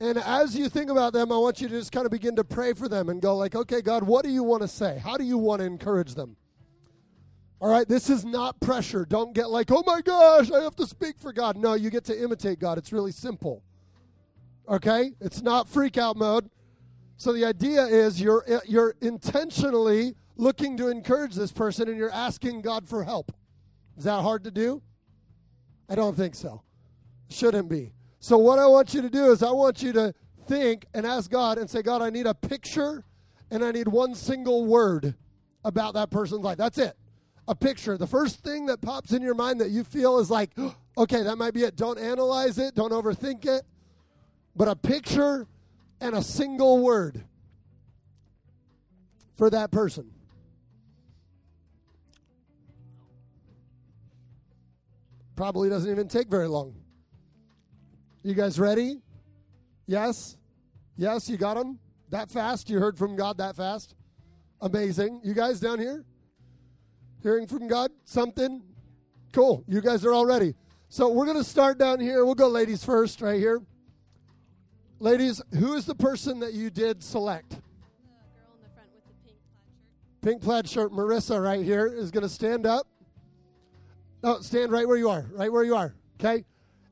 And 0.00 0.16
as 0.18 0.56
you 0.56 0.68
think 0.68 0.90
about 0.90 1.12
them, 1.12 1.30
I 1.30 1.36
want 1.36 1.60
you 1.60 1.68
to 1.68 1.78
just 1.78 1.92
kind 1.92 2.06
of 2.06 2.12
begin 2.12 2.36
to 2.36 2.44
pray 2.44 2.72
for 2.72 2.88
them 2.88 3.10
and 3.10 3.20
go 3.20 3.36
like, 3.36 3.54
"Okay, 3.54 3.82
God, 3.82 4.02
what 4.02 4.24
do 4.24 4.30
you 4.30 4.42
want 4.42 4.62
to 4.62 4.68
say? 4.68 4.98
How 4.98 5.18
do 5.18 5.24
you 5.24 5.36
want 5.36 5.60
to 5.60 5.66
encourage 5.66 6.14
them?" 6.14 6.36
All 7.60 7.70
right, 7.70 7.86
this 7.86 8.08
is 8.08 8.24
not 8.24 8.58
pressure. 8.60 9.04
Don't 9.04 9.34
get 9.34 9.50
like, 9.50 9.70
"Oh 9.70 9.82
my 9.86 10.00
gosh, 10.00 10.50
I 10.50 10.62
have 10.62 10.74
to 10.76 10.86
speak 10.86 11.18
for 11.18 11.34
God." 11.34 11.58
No, 11.58 11.74
you 11.74 11.90
get 11.90 12.04
to 12.04 12.18
imitate 12.18 12.58
God. 12.58 12.78
It's 12.78 12.94
really 12.94 13.12
simple. 13.12 13.62
Okay? 14.66 15.12
It's 15.20 15.42
not 15.42 15.68
freak 15.68 15.98
out 15.98 16.16
mode. 16.16 16.48
So 17.20 17.34
the 17.34 17.44
idea 17.44 17.84
is 17.84 18.18
you're 18.18 18.42
uh, 18.50 18.60
you're 18.66 18.94
intentionally 19.02 20.14
looking 20.38 20.78
to 20.78 20.88
encourage 20.88 21.34
this 21.34 21.52
person 21.52 21.86
and 21.86 21.98
you're 21.98 22.10
asking 22.10 22.62
God 22.62 22.88
for 22.88 23.04
help. 23.04 23.30
Is 23.98 24.04
that 24.04 24.22
hard 24.22 24.44
to 24.44 24.50
do? 24.50 24.80
I 25.86 25.96
don't 25.96 26.16
think 26.16 26.34
so. 26.34 26.62
Shouldn't 27.28 27.68
be. 27.68 27.92
So, 28.20 28.38
what 28.38 28.58
I 28.58 28.66
want 28.66 28.94
you 28.94 29.02
to 29.02 29.10
do 29.10 29.32
is, 29.32 29.42
I 29.42 29.50
want 29.50 29.82
you 29.82 29.92
to 29.92 30.14
think 30.48 30.86
and 30.94 31.04
ask 31.04 31.30
God 31.30 31.58
and 31.58 31.68
say, 31.68 31.82
God, 31.82 32.00
I 32.00 32.08
need 32.08 32.24
a 32.24 32.32
picture 32.32 33.04
and 33.50 33.62
I 33.62 33.70
need 33.70 33.86
one 33.86 34.14
single 34.14 34.64
word 34.64 35.14
about 35.62 35.92
that 35.92 36.08
person's 36.10 36.40
life. 36.40 36.56
That's 36.56 36.78
it. 36.78 36.96
A 37.48 37.54
picture. 37.54 37.98
The 37.98 38.06
first 38.06 38.42
thing 38.42 38.64
that 38.64 38.80
pops 38.80 39.12
in 39.12 39.20
your 39.20 39.34
mind 39.34 39.60
that 39.60 39.68
you 39.68 39.84
feel 39.84 40.20
is 40.20 40.30
like, 40.30 40.52
okay, 40.96 41.22
that 41.22 41.36
might 41.36 41.52
be 41.52 41.64
it. 41.64 41.76
Don't 41.76 41.98
analyze 41.98 42.56
it, 42.56 42.74
don't 42.74 42.92
overthink 42.92 43.44
it. 43.44 43.64
But 44.56 44.68
a 44.68 44.74
picture 44.74 45.46
and 46.00 46.14
a 46.14 46.22
single 46.22 46.82
word 46.82 47.24
for 49.36 49.50
that 49.50 49.70
person. 49.70 50.10
Probably 55.36 55.70
doesn't 55.70 55.90
even 55.90 56.08
take 56.08 56.28
very 56.28 56.48
long. 56.48 56.74
You 58.22 58.34
guys 58.34 58.60
ready? 58.60 59.00
Yes? 59.86 60.36
Yes, 60.96 61.28
you 61.30 61.38
got 61.38 61.54
them? 61.54 61.78
That 62.10 62.28
fast? 62.28 62.68
You 62.68 62.78
heard 62.78 62.98
from 62.98 63.16
God 63.16 63.38
that 63.38 63.56
fast? 63.56 63.94
Amazing. 64.60 65.20
You 65.24 65.32
guys 65.32 65.58
down 65.58 65.78
here? 65.78 66.04
Hearing 67.22 67.46
from 67.46 67.68
God? 67.68 67.90
Something? 68.04 68.62
Cool. 69.32 69.64
You 69.66 69.80
guys 69.80 70.04
are 70.04 70.12
all 70.12 70.26
ready. 70.26 70.54
So 70.90 71.08
we're 71.08 71.24
going 71.24 71.38
to 71.38 71.44
start 71.44 71.78
down 71.78 72.00
here. 72.00 72.26
We'll 72.26 72.34
go 72.34 72.48
ladies 72.48 72.84
first, 72.84 73.22
right 73.22 73.38
here. 73.38 73.62
Ladies, 75.02 75.40
who 75.58 75.72
is 75.72 75.86
the 75.86 75.94
person 75.94 76.40
that 76.40 76.52
you 76.52 76.68
did 76.68 77.02
select? 77.02 77.48
The 77.48 77.56
girl 77.56 78.52
in 78.54 78.62
the 78.62 78.68
front 78.74 78.90
with 78.92 79.06
the 79.06 79.14
pink 79.24 79.40
plaid 79.40 79.62
shirt. 79.88 80.20
Pink 80.20 80.42
plaid 80.42 80.68
shirt, 80.68 80.92
Marissa, 80.92 81.42
right 81.42 81.64
here, 81.64 81.86
is 81.86 82.10
going 82.10 82.22
to 82.22 82.28
stand 82.28 82.66
up. 82.66 82.86
No, 84.22 84.40
stand 84.40 84.70
right 84.70 84.86
where 84.86 84.98
you 84.98 85.08
are, 85.08 85.24
right 85.32 85.50
where 85.50 85.64
you 85.64 85.74
are, 85.74 85.94
okay? 86.20 86.44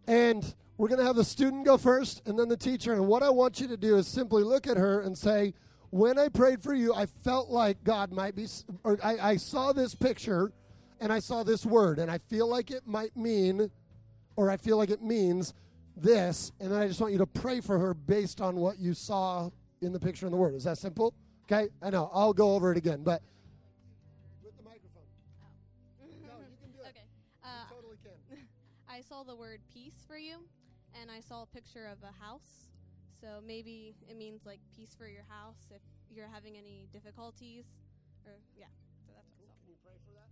And 0.07 0.55
we're 0.79 0.88
going 0.88 1.01
to 1.01 1.05
have 1.05 1.16
the 1.16 1.25
student 1.25 1.66
go 1.66 1.77
first 1.77 2.23
and 2.27 2.38
then 2.38 2.49
the 2.49 2.57
teacher. 2.57 2.94
And 2.94 3.07
what 3.07 3.23
I 3.23 3.29
want 3.29 3.61
you 3.61 3.68
to 3.68 3.77
do 3.77 3.97
is 3.97 4.09
simply 4.09 4.42
look 4.42 4.66
at 4.66 4.79
her 4.79 5.01
and 5.01 5.16
say, 5.16 5.53
When 5.90 6.18
I 6.18 6.29
prayed 6.29 6.62
for 6.62 6.73
you, 6.73 6.94
I 6.94 7.05
felt 7.05 7.51
like 7.51 7.85
God 7.85 8.11
might 8.11 8.35
be, 8.35 8.47
or 8.85 8.99
I, 9.05 9.18
I 9.33 9.37
saw 9.37 9.75
this 9.75 9.94
picture 9.94 10.51
and 10.99 11.12
I 11.12 11.18
saw 11.18 11.42
this 11.42 11.66
word, 11.66 11.99
and 11.99 12.11
I 12.11 12.16
feel 12.16 12.49
like 12.49 12.71
it 12.71 12.87
might 12.87 13.14
mean, 13.14 13.71
or 14.35 14.51
I 14.51 14.57
feel 14.57 14.79
like 14.79 14.88
it 14.88 15.03
means 15.03 15.53
this. 16.03 16.53
And 16.61 16.71
then 16.71 16.81
I 16.81 16.89
just 16.89 17.01
want 17.01 17.13
you 17.13 17.19
to 17.19 17.27
pray 17.27 17.61
for 17.61 17.79
her 17.79 17.95
based 17.95 18.41
on 18.41 18.57
what 18.57 18.79
you 18.79 18.95
saw 18.95 19.51
in 19.81 19.93
the 19.93 20.01
picture 20.01 20.27
and 20.27 20.33
the 20.33 20.37
word. 20.39 20.55
Is 20.55 20.65
that 20.65 20.79
simple? 20.79 21.15
Okay? 21.45 21.69
I 21.83 21.91
know. 21.91 22.11
I'll 22.13 22.33
go 22.33 22.55
over 22.55 22.73
it 22.73 22.79
again, 22.79 23.03
but. 23.03 23.23
With 24.45 24.57
the 24.57 24.63
microphone. 24.63 25.03
No, 26.01 26.35
you 26.39 26.57
can 26.61 26.71
do 26.73 26.81
it. 26.85 26.91
Okay. 26.91 27.07
Uh, 27.45 27.49
You 27.71 27.77
totally 27.77 27.97
can. 28.03 28.47
I 28.89 29.01
saw 29.01 29.23
the 29.23 29.37
word 29.37 29.61
peace 29.73 30.05
for 30.07 30.19
you, 30.19 30.39
and 31.01 31.11
I 31.11 31.21
saw 31.21 31.43
a 31.43 31.47
picture 31.47 31.87
of 31.87 31.99
a 32.03 32.13
house. 32.23 32.69
So 33.21 33.41
maybe 33.45 33.95
it 34.09 34.17
means 34.17 34.47
like 34.47 34.61
peace 34.77 34.95
for 34.97 35.09
your 35.09 35.25
house 35.29 35.67
if 35.71 35.81
you're 36.11 36.29
having 36.33 36.57
any 36.57 36.87
difficulties. 36.93 37.65
Or 38.27 38.39
yeah, 38.57 38.67
so 39.07 39.13
that's 39.15 39.35
what. 39.41 39.57
Can 39.65 39.71
you 39.71 39.77
pray 39.83 39.99
for 40.05 40.13
that? 40.15 40.28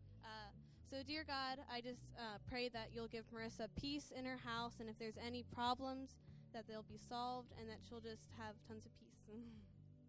So, 0.90 0.98
dear 1.04 1.24
God, 1.26 1.58
I 1.72 1.80
just 1.80 2.00
uh, 2.16 2.38
pray 2.48 2.68
that 2.68 2.90
you'll 2.94 3.08
give 3.08 3.24
Marissa 3.34 3.66
peace 3.80 4.12
in 4.16 4.24
her 4.24 4.36
house, 4.36 4.74
and 4.78 4.88
if 4.88 4.96
there's 4.98 5.18
any 5.24 5.42
problems, 5.52 6.10
that 6.54 6.68
they'll 6.68 6.84
be 6.88 6.98
solved, 7.08 7.52
and 7.58 7.68
that 7.68 7.78
she'll 7.88 8.00
just 8.00 8.22
have 8.38 8.54
tons 8.68 8.86
of 8.86 8.92
peace. 9.00 9.24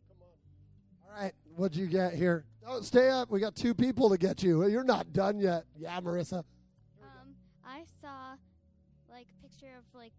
Come 0.07 0.17
on. 0.21 1.15
All 1.17 1.23
right, 1.23 1.33
what'd 1.55 1.75
you 1.75 1.87
get 1.87 2.13
here? 2.13 2.45
Oh, 2.65 2.81
stay 2.81 3.09
up. 3.09 3.31
We 3.31 3.39
got 3.39 3.55
two 3.55 3.73
people 3.73 4.11
to 4.11 4.19
get 4.19 4.43
you. 4.43 4.67
You're 4.67 4.83
not 4.83 5.13
done 5.13 5.39
yet. 5.39 5.63
Yeah, 5.79 5.99
Marissa. 5.99 6.43
Um, 7.01 7.33
I 7.65 7.83
saw 7.99 8.35
like 9.09 9.27
a 9.39 9.41
picture 9.41 9.73
of 9.75 9.83
like 9.97 10.13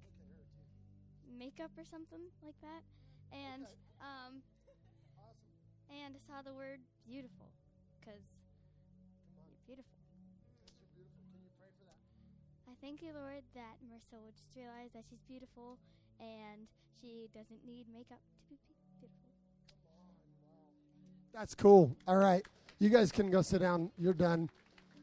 makeup 1.38 1.70
or 1.78 1.84
something 1.84 2.20
like 2.42 2.60
that, 2.62 2.82
and 3.32 3.62
um, 4.00 4.42
and 5.88 6.16
I 6.16 6.18
saw 6.26 6.42
the 6.42 6.52
word 6.52 6.80
beautiful, 7.06 7.46
cause 8.04 8.37
thank 12.80 13.02
you, 13.02 13.12
Lord, 13.14 13.42
that 13.54 13.76
Marissa 13.86 14.20
will 14.22 14.30
just 14.32 14.54
realize 14.56 14.90
that 14.94 15.04
she's 15.08 15.20
beautiful 15.28 15.78
and 16.20 16.66
she 17.00 17.28
doesn't 17.34 17.64
need 17.66 17.86
makeup 17.92 18.18
to 18.18 18.48
be 18.48 18.58
be- 18.68 18.74
beautiful. 19.00 19.30
That's 21.32 21.54
cool. 21.54 21.96
All 22.06 22.16
right. 22.16 22.44
You 22.78 22.90
guys 22.90 23.12
can 23.12 23.30
go 23.30 23.42
sit 23.42 23.60
down. 23.60 23.90
You're 23.98 24.14
done. 24.14 24.48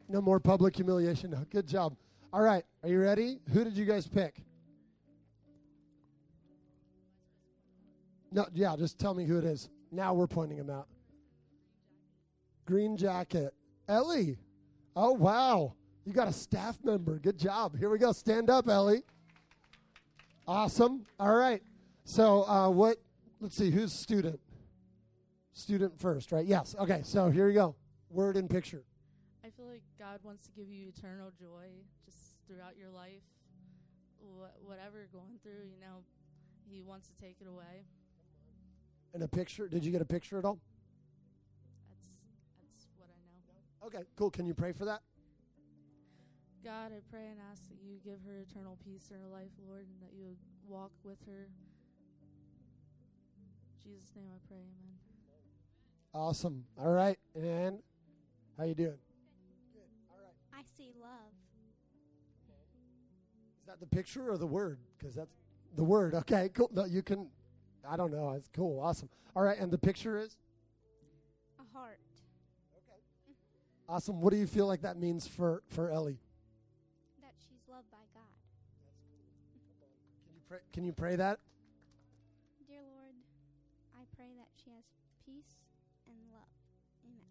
No 0.09 0.21
more 0.21 0.39
public 0.39 0.75
humiliation. 0.75 1.31
No, 1.31 1.45
Good 1.51 1.67
job. 1.67 1.95
All 2.33 2.41
right. 2.41 2.63
Are 2.83 2.89
you 2.89 2.99
ready? 2.99 3.39
Who 3.53 3.63
did 3.63 3.77
you 3.77 3.85
guys 3.85 4.07
pick? 4.07 4.41
No, 8.31 8.45
yeah, 8.53 8.75
just 8.77 8.99
tell 8.99 9.13
me 9.13 9.25
who 9.25 9.37
it 9.37 9.45
is. 9.45 9.69
Now 9.91 10.13
we're 10.13 10.27
pointing 10.27 10.57
him 10.57 10.69
out. 10.69 10.87
Green 12.65 12.97
jacket. 12.97 13.53
Ellie. 13.87 14.37
Oh, 14.95 15.11
wow. 15.13 15.73
You 16.05 16.13
got 16.13 16.27
a 16.27 16.33
staff 16.33 16.77
member. 16.83 17.17
Good 17.17 17.39
job. 17.39 17.77
Here 17.77 17.89
we 17.89 17.97
go. 17.97 18.11
Stand 18.11 18.49
up, 18.51 18.69
Ellie. 18.69 19.03
Awesome. 20.47 21.03
All 21.19 21.35
right. 21.35 21.63
So, 22.03 22.43
uh, 22.43 22.69
what? 22.69 22.97
Let's 23.41 23.55
see. 23.55 23.71
Who's 23.71 23.91
student? 23.91 24.39
Student 25.53 25.99
first, 25.99 26.31
right? 26.31 26.45
Yes. 26.45 26.75
Okay. 26.79 27.01
So 27.03 27.31
here 27.31 27.47
we 27.47 27.53
go. 27.53 27.75
Word 28.09 28.37
and 28.37 28.47
picture. 28.47 28.83
I 29.43 29.49
feel 29.49 29.65
like 29.65 29.81
God 29.97 30.19
wants 30.21 30.43
to 30.45 30.51
give 30.51 30.69
you 30.69 30.89
eternal 30.89 31.31
joy 31.39 31.69
just 32.05 32.35
throughout 32.47 32.77
your 32.77 32.91
life. 32.91 33.23
Wh- 34.19 34.67
whatever 34.67 34.97
you're 34.99 35.07
going 35.07 35.39
through, 35.41 35.65
you 35.65 35.79
know, 35.81 36.03
He 36.69 36.83
wants 36.83 37.07
to 37.07 37.15
take 37.15 37.37
it 37.41 37.47
away. 37.47 37.85
And 39.15 39.23
a 39.23 39.27
picture. 39.27 39.67
Did 39.67 39.83
you 39.83 39.91
get 39.91 40.01
a 40.01 40.05
picture 40.05 40.37
at 40.37 40.45
all? 40.45 40.59
That's 41.89 42.09
that's 42.61 42.87
what 42.95 43.07
I 43.09 43.87
know. 43.87 43.87
Okay. 43.87 44.07
Cool. 44.15 44.29
Can 44.29 44.45
you 44.45 44.53
pray 44.53 44.71
for 44.71 44.85
that? 44.85 45.01
God, 46.65 46.91
I 46.91 46.99
pray 47.11 47.27
and 47.29 47.37
ask 47.51 47.61
that 47.69 47.77
you 47.85 47.99
give 48.03 48.17
her 48.25 48.39
eternal 48.39 48.75
peace 48.83 49.11
in 49.11 49.21
her 49.21 49.27
life, 49.27 49.51
Lord, 49.67 49.85
and 49.85 50.01
that 50.01 50.17
you 50.17 50.25
would 50.25 50.37
walk 50.67 50.89
with 51.03 51.19
her. 51.27 51.47
In 53.37 53.83
Jesus' 53.83 54.09
name 54.15 54.25
I 54.33 54.39
pray, 54.47 54.57
amen. 54.57 54.97
Awesome. 56.11 56.65
All 56.79 56.89
right. 56.89 57.19
And 57.35 57.83
how 58.57 58.63
you 58.63 58.73
doing? 58.73 58.97
Good. 59.73 59.91
All 60.09 60.17
right. 60.17 60.33
I 60.57 60.63
see 60.75 60.91
love. 60.99 61.33
Is 63.61 63.67
that 63.67 63.79
the 63.79 63.85
picture 63.85 64.31
or 64.31 64.39
the 64.39 64.47
word? 64.47 64.79
Because 64.97 65.13
that's 65.13 65.35
the 65.75 65.83
word. 65.83 66.15
Okay. 66.15 66.49
Cool. 66.51 66.71
No, 66.73 66.85
you 66.85 67.03
can. 67.03 67.27
I 67.87 67.95
don't 67.95 68.11
know. 68.11 68.31
It's 68.31 68.49
cool. 68.55 68.79
Awesome. 68.79 69.09
All 69.35 69.43
right. 69.43 69.59
And 69.59 69.71
the 69.71 69.77
picture 69.77 70.17
is 70.17 70.35
A 71.59 71.77
heart. 71.77 71.99
Okay. 72.75 72.97
awesome. 73.87 74.19
What 74.19 74.31
do 74.31 74.37
you 74.37 74.47
feel 74.47 74.65
like 74.65 74.81
that 74.81 74.97
means 74.97 75.27
for 75.27 75.61
for 75.69 75.91
Ellie? 75.91 76.17
Pray? 80.47 80.59
Can 80.73 80.83
you 80.83 80.93
pray 80.93 81.15
that? 81.15 81.39
Dear 82.67 82.77
Lord, 82.77 83.15
I 83.95 84.03
pray 84.15 84.27
that 84.37 84.47
she 84.63 84.71
has 84.71 84.83
peace 85.25 85.55
and 86.07 86.15
love. 86.31 86.47
Amen. 87.05 87.25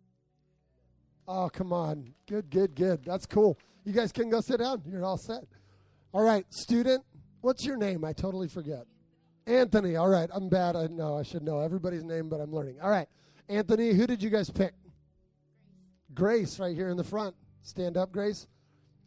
Oh, 1.27 1.49
come 1.49 1.73
on. 1.73 2.15
Good, 2.27 2.51
good, 2.51 2.75
good. 2.75 3.05
That's 3.05 3.27
cool. 3.27 3.59
You 3.85 3.93
guys 3.93 4.13
can 4.13 4.31
go 4.31 4.41
sit 4.41 4.61
down. 4.61 4.83
You're 4.87 5.05
all 5.05 5.19
set. 5.19 5.45
All 6.13 6.23
right, 6.23 6.47
student, 6.53 7.05
what's 7.41 7.65
your 7.65 7.77
name? 7.77 8.05
I 8.05 8.13
totally 8.13 8.49
forget. 8.49 8.87
Anthony. 9.47 9.97
All 9.97 10.09
right, 10.09 10.31
I'm 10.33 10.49
bad. 10.49 10.77
I 10.77 10.87
know 10.87 11.19
I 11.19 11.23
should 11.23 11.43
know 11.43 11.61
everybody's 11.61 12.05
name, 12.05 12.29
but 12.29 12.41
I'm 12.41 12.53
learning. 12.53 12.77
All 12.81 12.91
right, 12.91 13.09
Anthony, 13.49 13.93
who 13.93 14.07
did 14.07 14.23
you 14.23 14.31
guys 14.31 14.49
pick? 14.49 14.73
Grace, 16.15 16.59
right 16.59 16.75
here 16.75 16.89
in 16.89 16.97
the 16.97 17.05
front. 17.05 17.35
Stand 17.63 17.97
up, 17.97 18.13
Grace. 18.13 18.47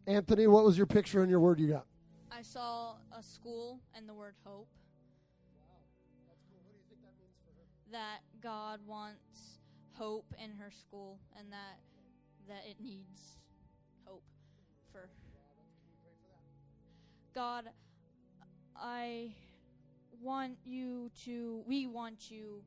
Anthony, 0.06 0.48
what 0.48 0.64
was 0.64 0.78
your 0.78 0.86
picture 0.86 1.22
and 1.22 1.30
your 1.30 1.40
word 1.40 1.60
you 1.60 1.70
got? 1.70 1.87
I 2.32 2.42
saw 2.42 2.96
a 3.18 3.24
school 3.24 3.80
and 3.96 4.08
the 4.08 4.14
word 4.14 4.36
hope. 4.44 4.68
Wow! 5.56 5.80
What 6.28 6.38
do 6.64 6.72
you 6.74 6.84
think 6.90 7.02
that 7.02 7.14
means 7.20 7.38
for 7.44 7.52
her? 7.52 7.66
That 7.92 8.20
God 8.42 8.80
wants 8.86 9.60
hope 9.94 10.34
in 10.44 10.52
her 10.60 10.72
school 10.72 11.20
and 11.38 11.52
that 11.52 11.80
that 12.48 12.64
it 12.70 12.78
needs 12.82 13.40
hope 14.06 14.24
for 14.92 15.10
God 17.34 17.66
I 18.76 19.32
want 20.22 20.58
you 20.66 21.10
to 21.26 21.64
we 21.66 21.88
want 21.88 22.30
you 22.30 22.62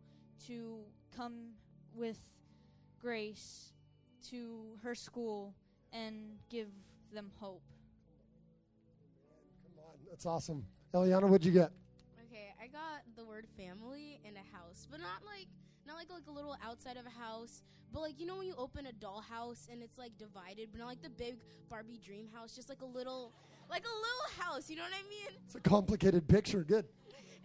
to 0.46 0.80
come 1.16 1.50
with 1.94 2.18
grace 3.00 3.72
to 4.30 4.78
her 4.82 4.94
school 4.94 5.54
and 5.92 6.38
give 6.50 6.68
them 7.12 7.30
hope. 7.40 7.62
That's 10.10 10.26
awesome. 10.26 10.66
Eliana, 10.92 11.28
what'd 11.28 11.44
you 11.44 11.52
get? 11.52 11.70
Okay, 12.26 12.52
I 12.60 12.66
got 12.66 13.02
the 13.16 13.24
word 13.24 13.46
family 13.56 14.20
in 14.24 14.34
a 14.34 14.56
house, 14.56 14.88
but 14.90 14.98
not 14.98 15.24
like 15.24 15.46
not 15.86 15.96
like 15.96 16.10
like 16.10 16.26
a 16.28 16.32
little 16.32 16.56
outside 16.64 16.96
of 16.96 17.06
a 17.06 17.10
house, 17.10 17.62
but 17.92 18.00
like 18.00 18.18
you 18.18 18.26
know 18.26 18.36
when 18.36 18.46
you 18.48 18.54
open 18.58 18.86
a 18.86 18.92
dollhouse 18.92 19.68
and 19.70 19.82
it's 19.82 19.98
like 19.98 20.18
divided, 20.18 20.70
but 20.72 20.80
not 20.80 20.88
like 20.88 21.00
the 21.00 21.10
big 21.10 21.36
Barbie 21.68 22.00
dream 22.04 22.28
house, 22.34 22.56
just 22.56 22.68
like 22.68 22.82
a 22.82 22.86
little 22.86 23.32
like 23.70 23.84
a 23.84 23.88
little 23.88 24.44
house, 24.44 24.68
you 24.68 24.74
know 24.74 24.82
what 24.82 24.92
I 24.92 25.08
mean? 25.08 25.38
It's 25.46 25.54
a 25.54 25.60
complicated 25.60 26.26
picture. 26.26 26.64
Good. 26.64 26.86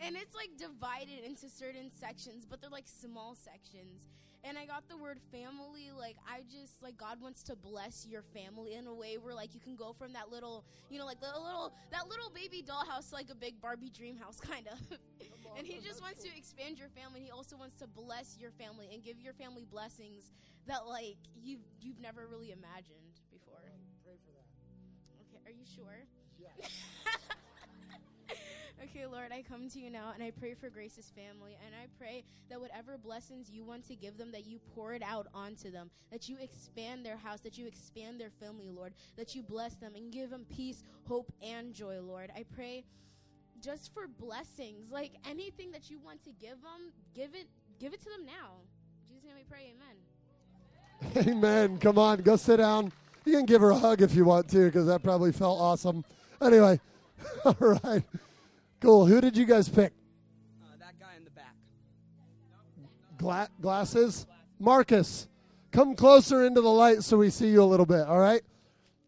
And 0.01 0.15
it's 0.15 0.36
like 0.36 0.49
divided 0.58 1.23
into 1.23 1.49
certain 1.49 1.89
sections, 1.91 2.45
but 2.49 2.62
they're 2.62 2.69
like 2.69 2.88
small 2.88 3.36
sections. 3.36 4.10
And 4.47 4.60
I 4.60 4.65
got 4.65 4.88
the 4.88 4.95
word 4.95 5.19
family, 5.31 5.89
like 5.97 6.17
I 6.29 6.41
just 6.41 6.81
like 6.84 6.97
God 6.97 7.19
wants 7.19 7.41
to 7.43 7.55
bless 7.55 8.05
your 8.05 8.21
family 8.21 8.75
in 8.75 8.86
a 8.86 8.93
way 8.93 9.17
where 9.17 9.34
like 9.34 9.55
you 9.55 9.60
can 9.60 9.75
go 9.75 9.91
from 9.91 10.13
that 10.13 10.29
little, 10.31 10.63
you 10.89 10.99
know, 10.99 11.05
like 11.05 11.19
the 11.19 11.27
little 11.27 11.73
that 11.91 12.08
little 12.08 12.29
baby 12.29 12.63
dollhouse 12.63 13.10
to 13.10 13.15
like 13.15 13.29
a 13.31 13.36
big 13.36 13.60
Barbie 13.60 13.89
dream 13.89 14.17
house 14.17 14.39
kind 14.51 14.67
of. 14.67 14.79
and 15.58 15.65
he 15.65 15.79
just 15.79 15.99
wants 16.01 16.21
to 16.23 16.29
expand 16.38 16.77
your 16.77 16.89
family. 16.89 17.21
He 17.21 17.31
also 17.31 17.58
wants 17.58 17.75
to 17.79 17.88
bless 17.88 18.38
your 18.39 18.51
family 18.51 18.89
and 18.93 19.03
give 19.03 19.19
your 19.19 19.34
family 19.34 19.65
blessings 19.65 20.31
that 20.67 20.86
like 20.86 21.17
you've 21.41 21.65
you've 21.81 21.99
never 21.99 22.27
really 22.27 22.51
imagined 22.51 23.17
before. 23.31 23.65
Pray 24.03 24.17
for 24.23 24.31
that. 24.31 24.45
Okay, 25.25 25.41
are 25.43 25.51
you 25.51 25.65
sure? 25.65 26.05
okay, 28.83 29.05
Lord, 29.05 29.31
I 29.31 29.41
come 29.41 29.69
to 29.69 29.79
you 29.79 29.89
now 29.89 30.11
and 30.13 30.23
I 30.23 30.31
pray 30.31 30.53
for 30.53 30.69
Grace's 30.69 31.11
family 31.15 31.57
and 31.65 31.73
I 31.75 31.88
pray 31.97 32.23
that 32.49 32.59
whatever 32.59 32.97
blessings 32.97 33.49
you 33.49 33.63
want 33.63 33.88
to 33.88 33.95
give 33.95 34.17
them, 34.17 34.31
that 34.31 34.45
you 34.45 34.59
pour 34.73 34.93
it 34.93 35.01
out 35.03 35.27
onto 35.33 35.71
them, 35.71 35.89
that 36.11 36.29
you 36.29 36.38
expand 36.39 37.05
their 37.05 37.17
house, 37.17 37.39
that 37.41 37.57
you 37.57 37.67
expand 37.67 38.19
their 38.19 38.29
family, 38.29 38.69
Lord, 38.69 38.93
that 39.17 39.35
you 39.35 39.43
bless 39.43 39.75
them 39.75 39.95
and 39.95 40.11
give 40.11 40.29
them 40.29 40.45
peace, 40.55 40.83
hope, 41.07 41.31
and 41.41 41.73
joy, 41.73 41.99
Lord. 42.01 42.31
I 42.35 42.43
pray 42.55 42.83
just 43.61 43.93
for 43.93 44.07
blessings, 44.07 44.91
like 44.91 45.11
anything 45.29 45.71
that 45.71 45.89
you 45.89 45.99
want 45.99 46.23
to 46.23 46.31
give 46.39 46.61
them, 46.61 46.91
give 47.13 47.33
it, 47.33 47.47
give 47.79 47.93
it 47.93 47.99
to 48.01 48.09
them 48.09 48.25
now. 48.25 48.57
In 49.09 49.15
Jesus' 49.15 49.25
name, 49.25 49.35
we 49.38 49.43
pray, 49.43 49.73
Amen. 49.73 49.95
Amen. 51.27 51.77
Come 51.77 51.97
on, 51.97 52.21
go 52.21 52.35
sit 52.35 52.57
down. 52.57 52.91
You 53.25 53.33
can 53.33 53.45
give 53.45 53.61
her 53.61 53.71
a 53.71 53.75
hug 53.75 54.01
if 54.01 54.13
you 54.13 54.25
want 54.25 54.49
to, 54.49 54.65
because 54.65 54.85
that 54.88 55.01
probably 55.01 55.31
felt 55.31 55.59
awesome. 55.59 56.05
Anyway, 56.41 56.79
all 57.45 57.55
right. 57.59 58.03
Cool. 58.86 59.08
Who 59.08 59.19
did 59.19 59.36
you 59.36 59.45
guys 59.45 59.67
pick? 59.67 59.93
Uh, 60.62 60.78
that 60.78 61.00
guy 61.00 61.15
in 61.17 61.24
the 61.24 61.32
back. 61.32 61.56
Gla- 63.17 63.50
glasses? 63.60 64.28
Marcus, 64.60 65.28
come 65.71 65.95
closer 65.95 66.45
into 66.45 66.62
the 66.62 66.69
light 66.69 67.04
so 67.04 67.17
we 67.17 67.32
see 67.32 67.48
you 67.48 67.63
a 67.63 67.65
little 67.65 67.88
bit, 67.88 68.06
all 68.06 68.19
right? 68.19 68.43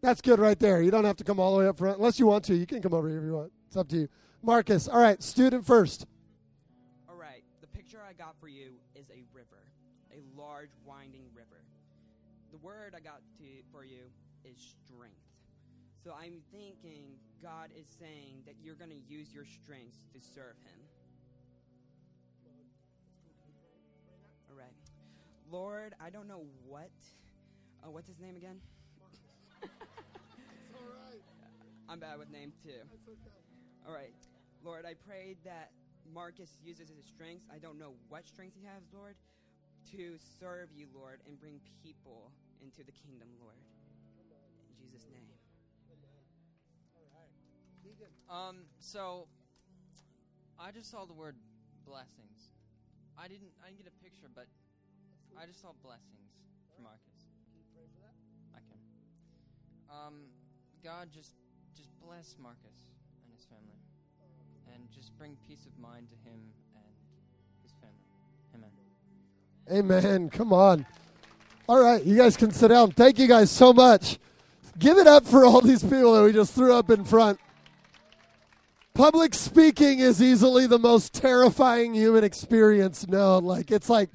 That's 0.02 0.20
good 0.20 0.40
right 0.40 0.58
there. 0.58 0.82
You 0.82 0.90
don't 0.90 1.04
have 1.04 1.18
to 1.18 1.24
come 1.24 1.38
all 1.38 1.52
the 1.52 1.60
way 1.60 1.68
up 1.68 1.78
front. 1.78 1.98
Unless 1.98 2.18
you 2.18 2.26
want 2.26 2.44
to. 2.46 2.56
You 2.56 2.66
can 2.66 2.82
come 2.82 2.92
over 2.92 3.08
here 3.08 3.18
if 3.18 3.24
you 3.24 3.34
want. 3.34 3.52
It's 3.68 3.76
up 3.76 3.86
to 3.90 3.96
you. 3.98 4.08
Marcus, 4.42 4.88
all 4.88 4.98
right, 4.98 5.22
student 5.22 5.64
first. 5.64 6.06
All 7.08 7.14
right, 7.14 7.44
the 7.60 7.68
picture 7.68 8.00
I 8.04 8.14
got 8.14 8.34
for 8.40 8.48
you 8.48 8.72
is 8.96 9.08
a 9.10 9.22
river, 9.32 9.62
a 10.10 10.18
large 10.36 10.72
winding 10.84 11.26
river. 11.36 11.62
The 12.50 12.58
word 12.58 12.94
I 12.96 13.00
got 13.00 13.20
to, 13.38 13.44
for 13.70 13.84
you 13.84 14.10
is 14.44 14.74
strength. 14.84 15.14
So 16.02 16.16
I'm 16.20 16.40
thinking 16.50 17.14
God 17.42 17.70
is 17.78 17.86
saying 17.98 18.42
that 18.46 18.54
you're 18.62 18.74
going 18.74 18.90
to 18.90 19.02
use 19.08 19.32
your 19.32 19.44
strengths 19.44 19.98
to 20.12 20.20
serve 20.20 20.56
Him. 20.64 20.80
All 24.50 24.56
right. 24.56 24.74
Lord, 25.50 25.94
I 26.00 26.10
don't 26.10 26.28
know 26.28 26.44
what. 26.66 26.90
Uh, 27.84 27.90
what's 27.90 28.08
his 28.08 28.18
name 28.18 28.36
again? 28.36 28.60
It's 29.62 29.70
alright. 30.74 31.22
I'm 31.88 32.00
bad 32.00 32.18
with 32.18 32.30
names 32.30 32.54
too. 32.62 32.82
All 33.86 33.94
right. 33.94 34.12
Lord, 34.64 34.84
I 34.84 34.94
pray 35.06 35.36
that 35.44 35.70
Marcus 36.12 36.58
uses 36.62 36.88
his 36.88 37.06
strengths. 37.06 37.46
I 37.54 37.58
don't 37.58 37.78
know 37.78 37.92
what 38.08 38.26
strengths 38.26 38.56
he 38.60 38.66
has, 38.66 38.82
Lord, 38.92 39.14
to 39.92 40.16
serve 40.40 40.68
you, 40.74 40.86
Lord, 40.94 41.20
and 41.26 41.40
bring 41.40 41.60
people 41.82 42.32
into 42.60 42.84
the 42.84 42.92
kingdom, 42.92 43.28
Lord. 43.40 43.56
In 44.68 44.76
Jesus' 44.76 45.06
name. 45.12 45.37
Um, 48.30 48.56
so 48.78 49.26
I 50.60 50.70
just 50.70 50.90
saw 50.90 51.04
the 51.04 51.12
word 51.12 51.34
blessings. 51.86 52.52
I 53.16 53.26
didn't 53.26 53.50
I 53.64 53.68
didn't 53.68 53.78
get 53.78 53.88
a 53.88 54.04
picture, 54.04 54.28
but 54.34 54.46
I 55.40 55.46
just 55.46 55.60
saw 55.60 55.68
blessings 55.82 56.28
for 56.74 56.82
Marcus. 56.82 57.32
I 58.54 58.60
can. 58.68 58.78
Um, 59.88 60.14
God 60.84 61.08
just 61.14 61.32
just 61.76 61.88
bless 62.04 62.36
Marcus 62.40 62.78
and 63.24 63.32
his 63.34 63.44
family. 63.44 63.80
And 64.74 64.90
just 64.94 65.16
bring 65.16 65.36
peace 65.48 65.64
of 65.66 65.78
mind 65.80 66.08
to 66.10 66.16
him 66.28 66.38
and 66.76 66.92
his 67.62 67.72
family. 67.80 68.04
Amen. 69.72 70.04
Amen. 70.04 70.30
Come 70.30 70.52
on. 70.52 70.86
All 71.68 71.80
right, 71.80 72.02
you 72.04 72.16
guys 72.16 72.36
can 72.36 72.50
sit 72.50 72.68
down. 72.68 72.92
Thank 72.92 73.18
you 73.18 73.26
guys 73.26 73.50
so 73.50 73.72
much. 73.72 74.18
Give 74.78 74.98
it 74.98 75.06
up 75.06 75.26
for 75.26 75.44
all 75.44 75.60
these 75.60 75.82
people 75.82 76.14
that 76.14 76.22
we 76.22 76.32
just 76.32 76.54
threw 76.54 76.72
up 76.74 76.90
in 76.90 77.04
front. 77.04 77.40
Public 78.98 79.32
speaking 79.32 80.00
is 80.00 80.20
easily 80.20 80.66
the 80.66 80.76
most 80.76 81.14
terrifying 81.14 81.94
human 81.94 82.24
experience 82.24 83.06
known. 83.06 83.44
Like, 83.44 83.70
it's 83.70 83.88
like, 83.88 84.10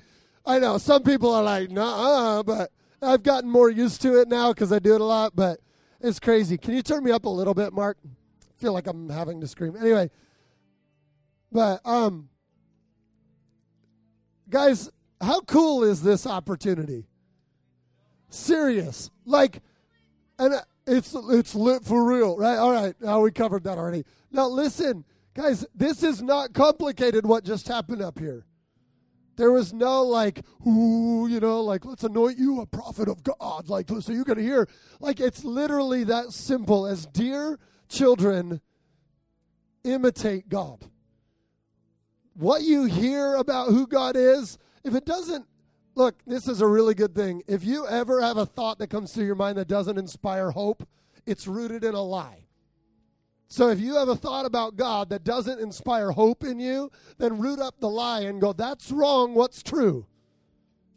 I 0.46 0.60
know 0.60 0.78
some 0.78 1.04
people 1.04 1.34
are 1.34 1.42
like, 1.42 1.72
nah, 1.72 2.44
but 2.44 2.70
I've 3.02 3.24
gotten 3.24 3.50
more 3.50 3.70
used 3.70 4.02
to 4.02 4.20
it 4.20 4.28
now 4.28 4.52
because 4.52 4.74
I 4.74 4.80
do 4.80 4.94
it 4.94 5.00
a 5.00 5.06
lot. 5.06 5.38
But 5.38 5.62
It's 6.02 6.20
crazy. 6.20 6.58
Can 6.58 6.74
you 6.74 6.82
turn 6.82 7.02
me 7.02 7.12
up 7.12 7.24
a 7.24 7.30
little 7.30 7.54
bit, 7.54 7.72
Mark? 7.72 7.98
I 8.04 8.62
feel 8.62 8.74
like 8.74 8.86
I'm 8.86 9.08
having 9.08 9.40
to 9.40 9.48
scream. 9.48 9.78
Anyway, 9.80 10.12
but 11.50 11.80
um 11.86 12.28
guys, 14.50 14.92
how 15.22 15.40
cool 15.40 15.86
is 15.86 16.02
this 16.02 16.28
opportunity? 16.28 17.08
Serious. 18.30 19.12
Like 19.26 19.62
and 20.38 20.56
it's 20.86 21.16
it's 21.16 21.56
lit 21.56 21.84
for 21.84 22.04
real, 22.06 22.38
right? 22.38 22.58
All 22.58 22.72
right. 22.72 22.96
Now 23.00 23.22
we 23.22 23.32
covered 23.32 23.64
that 23.64 23.78
already. 23.78 24.06
Now 24.32 24.48
listen, 24.48 25.06
guys, 25.34 25.66
this 25.74 26.04
is 26.04 26.22
not 26.22 26.54
complicated 26.54 27.26
what 27.26 27.44
just 27.44 27.68
happened 27.68 28.02
up 28.02 28.20
here. 28.20 28.46
There 29.36 29.52
was 29.52 29.74
no 29.74 30.04
like, 30.04 30.42
ooh, 30.68 31.28
you 31.28 31.40
know, 31.40 31.62
like 31.62 31.86
let's 31.86 32.04
anoint 32.04 32.38
you 32.38 32.62
a 32.62 32.66
prophet 32.66 33.08
of 33.08 33.24
God, 33.24 33.68
like 33.70 33.90
so 33.90 34.12
you're 34.12 34.24
gonna 34.24 34.42
hear. 34.42 34.68
Like 35.00 35.20
it's 35.20 35.44
literally 35.44 36.04
that 36.06 36.32
simple 36.32 36.86
as 36.86 37.06
dear 37.08 37.60
children 37.90 38.62
imitate 39.84 40.50
God. 40.50 40.86
What 42.36 42.64
you 42.64 42.86
hear 42.86 43.36
about 43.36 43.70
who 43.70 43.88
God 43.88 44.16
is, 44.16 44.58
if 44.84 44.96
it 44.96 45.06
doesn't 45.06 45.46
look, 45.96 46.16
this 46.26 46.48
is 46.48 46.62
a 46.62 46.68
really 46.68 46.94
good 46.94 47.16
thing. 47.16 47.44
If 47.48 47.64
you 47.64 47.88
ever 47.88 48.22
have 48.22 48.38
a 48.38 48.46
thought 48.46 48.80
that 48.80 48.90
comes 48.90 49.14
to 49.14 49.24
your 49.24 49.36
mind 49.36 49.58
that 49.58 49.68
doesn't 49.68 49.98
inspire 49.98 50.52
hope, 50.52 50.88
it's 51.26 51.48
rooted 51.48 51.84
in 51.84 51.94
a 51.94 52.02
lie. 52.02 52.46
So 53.48 53.70
if 53.70 53.80
you 53.80 53.96
have 53.96 54.08
a 54.08 54.16
thought 54.16 54.46
about 54.46 54.78
God 54.78 55.10
that 55.10 55.24
doesn't 55.24 55.60
inspire 55.60 56.12
hope 56.12 56.44
in 56.44 56.60
you, 56.60 56.92
then 57.20 57.38
root 57.38 57.60
up 57.60 57.80
the 57.80 57.90
lie 57.90 58.22
and 58.22 58.42
go, 58.42 58.52
that's 58.52 58.92
wrong, 58.92 59.36
what's 59.36 59.62
true? 59.62 60.08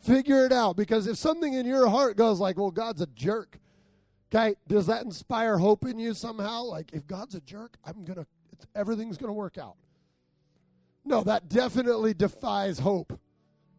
Figure 0.00 0.46
it 0.46 0.52
out. 0.52 0.76
Because 0.76 1.06
if 1.06 1.18
something 1.18 1.52
in 1.52 1.66
your 1.66 1.88
heart 1.88 2.16
goes 2.16 2.40
like, 2.40 2.56
well, 2.56 2.70
God's 2.70 3.02
a 3.02 3.06
jerk, 3.08 3.58
okay, 4.32 4.54
does 4.68 4.86
that 4.86 5.04
inspire 5.04 5.58
hope 5.58 5.84
in 5.84 5.98
you 5.98 6.14
somehow? 6.14 6.62
Like, 6.62 6.92
if 6.94 7.06
God's 7.06 7.34
a 7.34 7.40
jerk, 7.40 7.76
I'm 7.84 8.04
going 8.04 8.18
to, 8.18 8.26
everything's 8.74 9.18
going 9.18 9.28
to 9.28 9.34
work 9.34 9.58
out. 9.58 9.76
No, 11.04 11.22
that 11.24 11.50
definitely 11.50 12.14
defies 12.14 12.78
hope 12.78 13.20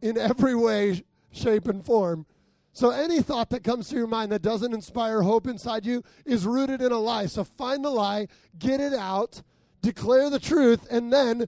in 0.02 0.18
every 0.18 0.56
way, 0.56 1.04
shape, 1.32 1.68
and 1.68 1.86
form. 1.86 2.26
So 2.74 2.92
any 2.92 3.22
thought 3.22 3.50
that 3.50 3.64
comes 3.64 3.90
to 3.90 3.96
your 3.96 4.08
mind 4.08 4.32
that 4.32 4.44
doesn't 4.44 4.74
inspire 4.74 5.24
hope 5.24 5.48
inside 5.48 5.86
you 5.86 6.04
is 6.26 6.46
rooted 6.46 6.82
in 6.82 6.92
a 6.92 7.00
lie. 7.00 7.26
So 7.26 7.44
find 7.44 7.84
the 7.84 7.90
lie, 7.90 8.28
get 8.60 8.80
it 8.80 8.94
out, 8.94 9.42
declare 9.82 10.30
the 10.30 10.40
truth, 10.40 10.86
and 10.92 11.12
then 11.12 11.48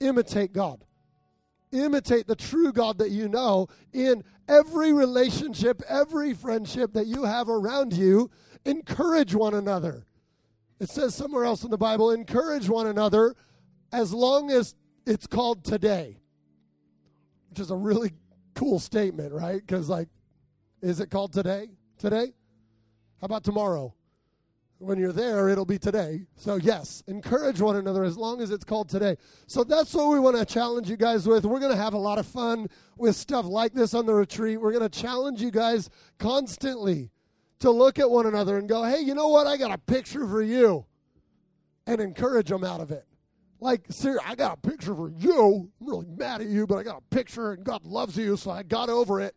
imitate 0.00 0.52
God. 0.54 0.84
Imitate 1.72 2.26
the 2.26 2.34
true 2.34 2.72
God 2.72 2.98
that 2.98 3.10
you 3.10 3.28
know 3.28 3.68
in 3.92 4.24
every 4.48 4.92
relationship, 4.92 5.82
every 5.88 6.32
friendship 6.34 6.94
that 6.94 7.06
you 7.06 7.24
have 7.24 7.48
around 7.48 7.92
you. 7.92 8.30
Encourage 8.64 9.34
one 9.34 9.54
another. 9.54 10.06
It 10.80 10.88
says 10.88 11.14
somewhere 11.14 11.44
else 11.44 11.62
in 11.62 11.70
the 11.70 11.76
Bible, 11.76 12.10
encourage 12.10 12.68
one 12.70 12.86
another 12.86 13.36
as 13.92 14.14
long 14.14 14.50
as 14.50 14.74
it's 15.06 15.26
called 15.26 15.64
today, 15.64 16.19
which 17.50 17.60
is 17.60 17.70
a 17.70 17.76
really 17.76 18.12
cool 18.54 18.78
statement, 18.78 19.32
right? 19.32 19.60
Because, 19.60 19.88
like, 19.88 20.08
is 20.80 21.00
it 21.00 21.10
called 21.10 21.32
today? 21.32 21.68
Today? 21.98 22.32
How 23.20 23.26
about 23.26 23.44
tomorrow? 23.44 23.94
When 24.78 24.98
you're 24.98 25.12
there, 25.12 25.50
it'll 25.50 25.66
be 25.66 25.78
today. 25.78 26.26
So, 26.36 26.56
yes, 26.56 27.02
encourage 27.06 27.60
one 27.60 27.76
another 27.76 28.02
as 28.02 28.16
long 28.16 28.40
as 28.40 28.50
it's 28.50 28.64
called 28.64 28.88
today. 28.88 29.16
So, 29.46 29.62
that's 29.62 29.92
what 29.92 30.08
we 30.08 30.18
want 30.18 30.38
to 30.38 30.46
challenge 30.46 30.88
you 30.88 30.96
guys 30.96 31.26
with. 31.26 31.44
We're 31.44 31.60
going 31.60 31.72
to 31.72 31.76
have 31.76 31.92
a 31.92 31.98
lot 31.98 32.18
of 32.18 32.26
fun 32.26 32.68
with 32.96 33.14
stuff 33.14 33.44
like 33.44 33.74
this 33.74 33.92
on 33.92 34.06
the 34.06 34.14
retreat. 34.14 34.60
We're 34.60 34.72
going 34.72 34.88
to 34.88 35.00
challenge 35.00 35.42
you 35.42 35.50
guys 35.50 35.90
constantly 36.18 37.10
to 37.58 37.70
look 37.70 37.98
at 37.98 38.10
one 38.10 38.26
another 38.26 38.56
and 38.56 38.68
go, 38.68 38.84
hey, 38.84 39.00
you 39.00 39.14
know 39.14 39.28
what? 39.28 39.46
I 39.46 39.58
got 39.58 39.70
a 39.70 39.78
picture 39.78 40.26
for 40.26 40.40
you. 40.40 40.86
And 41.86 42.00
encourage 42.00 42.48
them 42.48 42.62
out 42.62 42.80
of 42.80 42.90
it. 42.90 43.04
Like, 43.60 43.84
sir, 43.90 44.18
I 44.24 44.34
got 44.34 44.58
a 44.58 44.68
picture 44.68 44.94
for 44.94 45.10
you. 45.10 45.70
I'm 45.80 45.86
really 45.86 46.06
mad 46.06 46.40
at 46.40 46.48
you, 46.48 46.66
but 46.66 46.78
I 46.78 46.82
got 46.82 46.98
a 46.98 47.14
picture 47.14 47.52
and 47.52 47.62
God 47.62 47.84
loves 47.84 48.16
you, 48.16 48.36
so 48.36 48.50
I 48.50 48.62
got 48.62 48.88
over 48.88 49.20
it. 49.20 49.34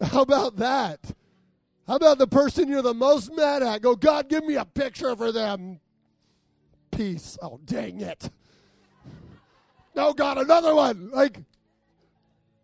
How 0.00 0.22
about 0.22 0.56
that? 0.56 1.12
How 1.86 1.96
about 1.96 2.18
the 2.18 2.26
person 2.26 2.68
you're 2.68 2.82
the 2.82 2.94
most 2.94 3.32
mad 3.32 3.62
at? 3.62 3.82
Go, 3.82 3.96
God, 3.96 4.28
give 4.28 4.44
me 4.44 4.54
a 4.54 4.64
picture 4.64 5.14
for 5.16 5.32
them. 5.32 5.80
Peace. 6.92 7.36
Oh, 7.42 7.58
dang 7.64 8.00
it. 8.00 8.30
No, 9.94 10.12
God, 10.12 10.38
another 10.38 10.74
one. 10.74 11.10
Like, 11.10 11.38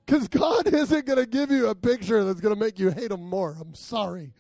because 0.06 0.28
God 0.28 0.66
isn't 0.72 1.06
going 1.06 1.18
to 1.18 1.26
give 1.26 1.50
you 1.50 1.68
a 1.68 1.74
picture 1.74 2.24
that's 2.24 2.40
going 2.40 2.54
to 2.54 2.60
make 2.60 2.78
you 2.78 2.90
hate 2.90 3.10
him 3.10 3.28
more. 3.28 3.56
I'm 3.60 3.74
sorry. 3.74 4.32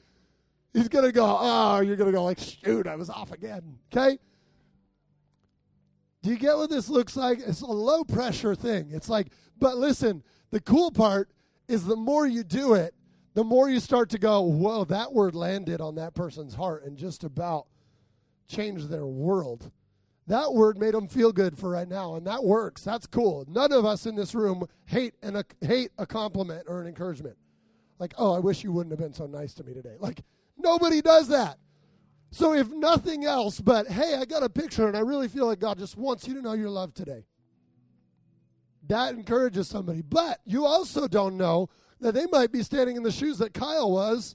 He's 0.72 0.88
going 0.88 1.04
to 1.04 1.12
go, 1.12 1.36
oh, 1.40 1.80
you're 1.80 1.96
going 1.96 2.10
to 2.10 2.16
go 2.16 2.24
like, 2.24 2.38
shoot, 2.38 2.86
I 2.86 2.94
was 2.94 3.10
off 3.10 3.32
again. 3.32 3.78
Okay? 3.92 4.18
Do 6.22 6.30
you 6.30 6.36
get 6.36 6.56
what 6.56 6.70
this 6.70 6.88
looks 6.88 7.16
like? 7.16 7.40
It's 7.40 7.60
a 7.60 7.66
low 7.66 8.04
pressure 8.04 8.54
thing. 8.54 8.90
It's 8.92 9.08
like, 9.08 9.28
but 9.58 9.76
listen, 9.76 10.22
the 10.50 10.60
cool 10.60 10.90
part 10.90 11.30
is 11.68 11.84
the 11.84 11.96
more 11.96 12.26
you 12.26 12.42
do 12.42 12.74
it, 12.74 12.94
the 13.34 13.44
more 13.44 13.68
you 13.68 13.78
start 13.78 14.10
to 14.10 14.18
go, 14.18 14.42
whoa, 14.42 14.84
that 14.86 15.12
word 15.12 15.34
landed 15.34 15.80
on 15.80 15.94
that 15.94 16.14
person's 16.14 16.54
heart 16.54 16.84
and 16.84 16.96
just 16.96 17.22
about 17.22 17.66
changed 18.48 18.88
their 18.88 19.06
world. 19.06 19.70
That 20.26 20.52
word 20.52 20.76
made 20.76 20.94
them 20.94 21.08
feel 21.08 21.32
good 21.32 21.56
for 21.56 21.70
right 21.70 21.88
now, 21.88 22.16
and 22.16 22.26
that 22.26 22.44
works. 22.44 22.82
That's 22.82 23.06
cool. 23.06 23.44
None 23.48 23.72
of 23.72 23.84
us 23.84 24.06
in 24.06 24.14
this 24.14 24.34
room 24.34 24.66
hate 24.86 25.14
an, 25.22 25.36
a, 25.36 25.44
hate 25.60 25.90
a 25.98 26.06
compliment 26.06 26.64
or 26.66 26.80
an 26.80 26.86
encouragement. 26.86 27.36
Like, 27.98 28.14
oh, 28.18 28.34
I 28.34 28.38
wish 28.38 28.62
you 28.62 28.72
wouldn't 28.72 28.92
have 28.92 28.98
been 28.98 29.14
so 29.14 29.26
nice 29.26 29.54
to 29.54 29.64
me 29.64 29.72
today. 29.72 29.96
Like, 29.98 30.22
nobody 30.56 31.00
does 31.00 31.28
that. 31.28 31.58
So, 32.30 32.54
if 32.54 32.68
nothing 32.70 33.24
else 33.24 33.60
but, 33.60 33.88
hey, 33.88 34.16
I 34.16 34.24
got 34.24 34.42
a 34.42 34.50
picture 34.50 34.86
and 34.86 34.96
I 34.96 35.00
really 35.00 35.28
feel 35.28 35.46
like 35.46 35.60
God 35.60 35.78
just 35.78 35.96
wants 35.96 36.28
you 36.28 36.34
to 36.34 36.42
know 36.42 36.52
your 36.52 36.70
love 36.70 36.92
today 36.92 37.24
that 38.88 39.14
encourages 39.14 39.68
somebody. 39.68 40.02
But 40.02 40.40
you 40.44 40.66
also 40.66 41.06
don't 41.06 41.36
know 41.36 41.68
that 42.00 42.14
they 42.14 42.26
might 42.26 42.52
be 42.52 42.62
standing 42.62 42.96
in 42.96 43.02
the 43.02 43.12
shoes 43.12 43.38
that 43.38 43.54
Kyle 43.54 43.90
was 43.90 44.34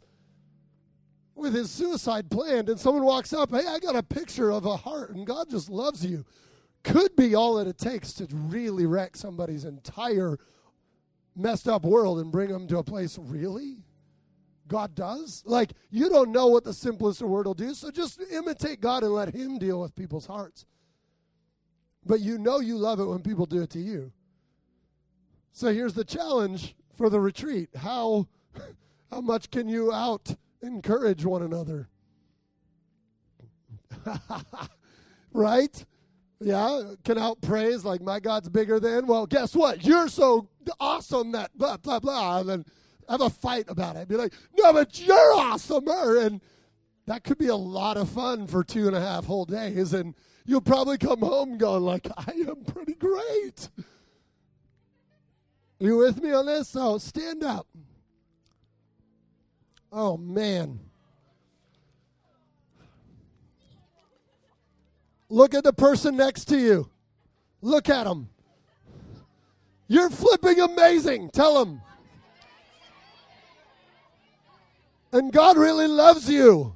with 1.35 1.53
his 1.53 1.71
suicide 1.71 2.29
planned, 2.29 2.69
and 2.69 2.79
someone 2.79 3.03
walks 3.03 3.33
up, 3.33 3.51
hey, 3.51 3.65
I 3.67 3.79
got 3.79 3.95
a 3.95 4.03
picture 4.03 4.51
of 4.51 4.65
a 4.65 4.77
heart, 4.77 5.15
and 5.15 5.25
God 5.25 5.49
just 5.49 5.69
loves 5.69 6.05
you. 6.05 6.23
Could 6.83 7.15
be 7.15 7.33
all 7.33 7.55
that 7.55 7.67
it 7.67 7.77
takes 7.77 8.13
to 8.13 8.27
really 8.31 8.85
wreck 8.85 9.17
somebody's 9.17 9.65
entire 9.65 10.37
messed 11.35 11.67
up 11.67 11.83
world 11.85 12.19
and 12.19 12.31
bring 12.31 12.49
them 12.49 12.67
to 12.67 12.77
a 12.77 12.83
place, 12.83 13.17
really? 13.17 13.77
God 14.67 14.95
does? 14.95 15.43
Like, 15.45 15.73
you 15.89 16.09
don't 16.09 16.31
know 16.31 16.47
what 16.47 16.63
the 16.63 16.73
simplest 16.73 17.21
word 17.21 17.45
will 17.45 17.53
do, 17.53 17.73
so 17.73 17.91
just 17.91 18.21
imitate 18.31 18.81
God 18.81 19.03
and 19.03 19.13
let 19.13 19.33
Him 19.33 19.57
deal 19.57 19.81
with 19.81 19.95
people's 19.95 20.25
hearts. 20.25 20.65
But 22.05 22.19
you 22.19 22.37
know 22.37 22.59
you 22.59 22.77
love 22.77 22.99
it 22.99 23.05
when 23.05 23.21
people 23.21 23.45
do 23.45 23.61
it 23.61 23.69
to 23.71 23.79
you. 23.79 24.11
So 25.51 25.73
here's 25.73 25.93
the 25.93 26.03
challenge 26.03 26.75
for 26.95 27.09
the 27.09 27.19
retreat. 27.19 27.69
How 27.75 28.27
how 29.11 29.21
much 29.21 29.51
can 29.51 29.67
you 29.67 29.93
out 29.93 30.35
encourage 30.61 31.23
one 31.23 31.43
another? 31.43 31.87
right? 35.33 35.85
Yeah, 36.39 36.93
can 37.05 37.17
out 37.17 37.41
praise 37.41 37.85
like 37.85 38.01
my 38.01 38.19
God's 38.19 38.49
bigger 38.49 38.79
than. 38.79 39.07
Well, 39.07 39.25
guess 39.27 39.55
what? 39.55 39.85
You're 39.85 40.09
so 40.09 40.49
awesome 40.79 41.31
that 41.33 41.57
blah 41.57 41.77
blah 41.77 41.99
blah, 41.99 42.39
and 42.39 42.49
then 42.49 42.65
have 43.09 43.21
a 43.21 43.29
fight 43.29 43.65
about 43.67 43.95
it. 43.95 44.07
Be 44.07 44.15
like, 44.15 44.33
no, 44.57 44.73
but 44.73 44.99
you're 44.99 45.35
awesomer, 45.35 46.07
er, 46.07 46.19
and 46.25 46.41
that 47.05 47.23
could 47.23 47.37
be 47.37 47.47
a 47.47 47.55
lot 47.55 47.97
of 47.97 48.09
fun 48.09 48.47
for 48.47 48.63
two 48.63 48.87
and 48.87 48.95
a 48.95 49.01
half 49.01 49.25
whole 49.25 49.45
days, 49.45 49.93
and 49.93 50.15
you'll 50.45 50.61
probably 50.61 50.97
come 50.97 51.19
home 51.19 51.57
going 51.57 51.83
like, 51.83 52.07
I 52.17 52.31
am 52.47 52.63
pretty 52.65 52.93
great. 52.95 53.69
You 55.79 55.97
with 55.97 56.21
me 56.21 56.31
on 56.31 56.45
this? 56.45 56.69
So 56.69 56.97
stand 56.97 57.43
up. 57.43 57.67
Oh, 59.91 60.17
man. 60.17 60.79
Look 65.29 65.53
at 65.53 65.63
the 65.63 65.73
person 65.73 66.15
next 66.15 66.45
to 66.45 66.57
you. 66.57 66.89
Look 67.61 67.89
at 67.89 68.07
him. 68.07 68.29
You're 69.87 70.09
flipping 70.09 70.59
amazing. 70.59 71.29
Tell 71.31 71.63
him. 71.63 71.81
And 75.13 75.31
God 75.31 75.57
really 75.57 75.87
loves 75.87 76.27
you. 76.27 76.75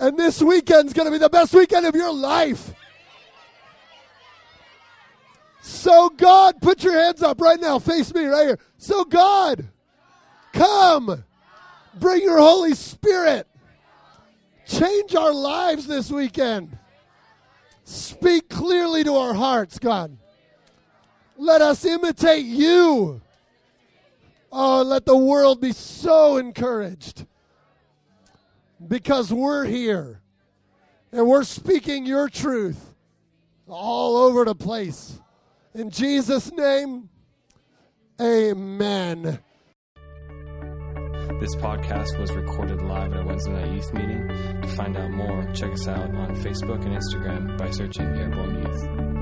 And 0.00 0.18
this 0.18 0.42
weekend's 0.42 0.92
going 0.92 1.06
to 1.06 1.12
be 1.12 1.18
the 1.18 1.30
best 1.30 1.54
weekend 1.54 1.86
of 1.86 1.94
your 1.94 2.12
life. 2.12 2.72
So, 5.62 6.10
God, 6.10 6.60
put 6.60 6.82
your 6.82 6.92
hands 6.92 7.22
up 7.22 7.40
right 7.40 7.60
now. 7.60 7.78
Face 7.78 8.12
me 8.12 8.24
right 8.26 8.46
here. 8.46 8.58
So, 8.78 9.04
God, 9.04 9.68
come. 10.52 11.24
Bring 11.94 12.22
your 12.22 12.38
Holy 12.38 12.74
Spirit. 12.74 13.46
Change 14.66 15.14
our 15.14 15.32
lives 15.32 15.86
this 15.86 16.10
weekend. 16.10 16.76
Speak 17.84 18.48
clearly 18.48 19.04
to 19.04 19.14
our 19.14 19.34
hearts, 19.34 19.78
God. 19.78 20.16
Let 21.36 21.62
us 21.62 21.84
imitate 21.84 22.44
you. 22.44 23.22
Oh, 24.58 24.80
let 24.80 25.04
the 25.04 25.14
world 25.14 25.60
be 25.60 25.72
so 25.72 26.38
encouraged 26.38 27.26
because 28.88 29.30
we're 29.30 29.66
here 29.66 30.22
and 31.12 31.26
we're 31.26 31.44
speaking 31.44 32.06
your 32.06 32.30
truth 32.30 32.94
all 33.68 34.16
over 34.16 34.46
the 34.46 34.54
place. 34.54 35.20
In 35.74 35.90
Jesus' 35.90 36.50
name, 36.52 37.10
amen. 38.18 39.40
This 41.38 41.54
podcast 41.56 42.18
was 42.18 42.32
recorded 42.32 42.80
live 42.80 43.12
at 43.12 43.18
our 43.18 43.26
Wednesday 43.26 43.52
night 43.52 43.72
youth 43.72 43.92
meeting. 43.92 44.26
To 44.62 44.68
find 44.68 44.96
out 44.96 45.10
more, 45.10 45.44
check 45.52 45.72
us 45.72 45.86
out 45.86 46.14
on 46.14 46.34
Facebook 46.36 46.82
and 46.82 46.96
Instagram 46.96 47.58
by 47.58 47.70
searching 47.70 48.06
Airborne 48.06 48.62
Youth. 48.62 49.15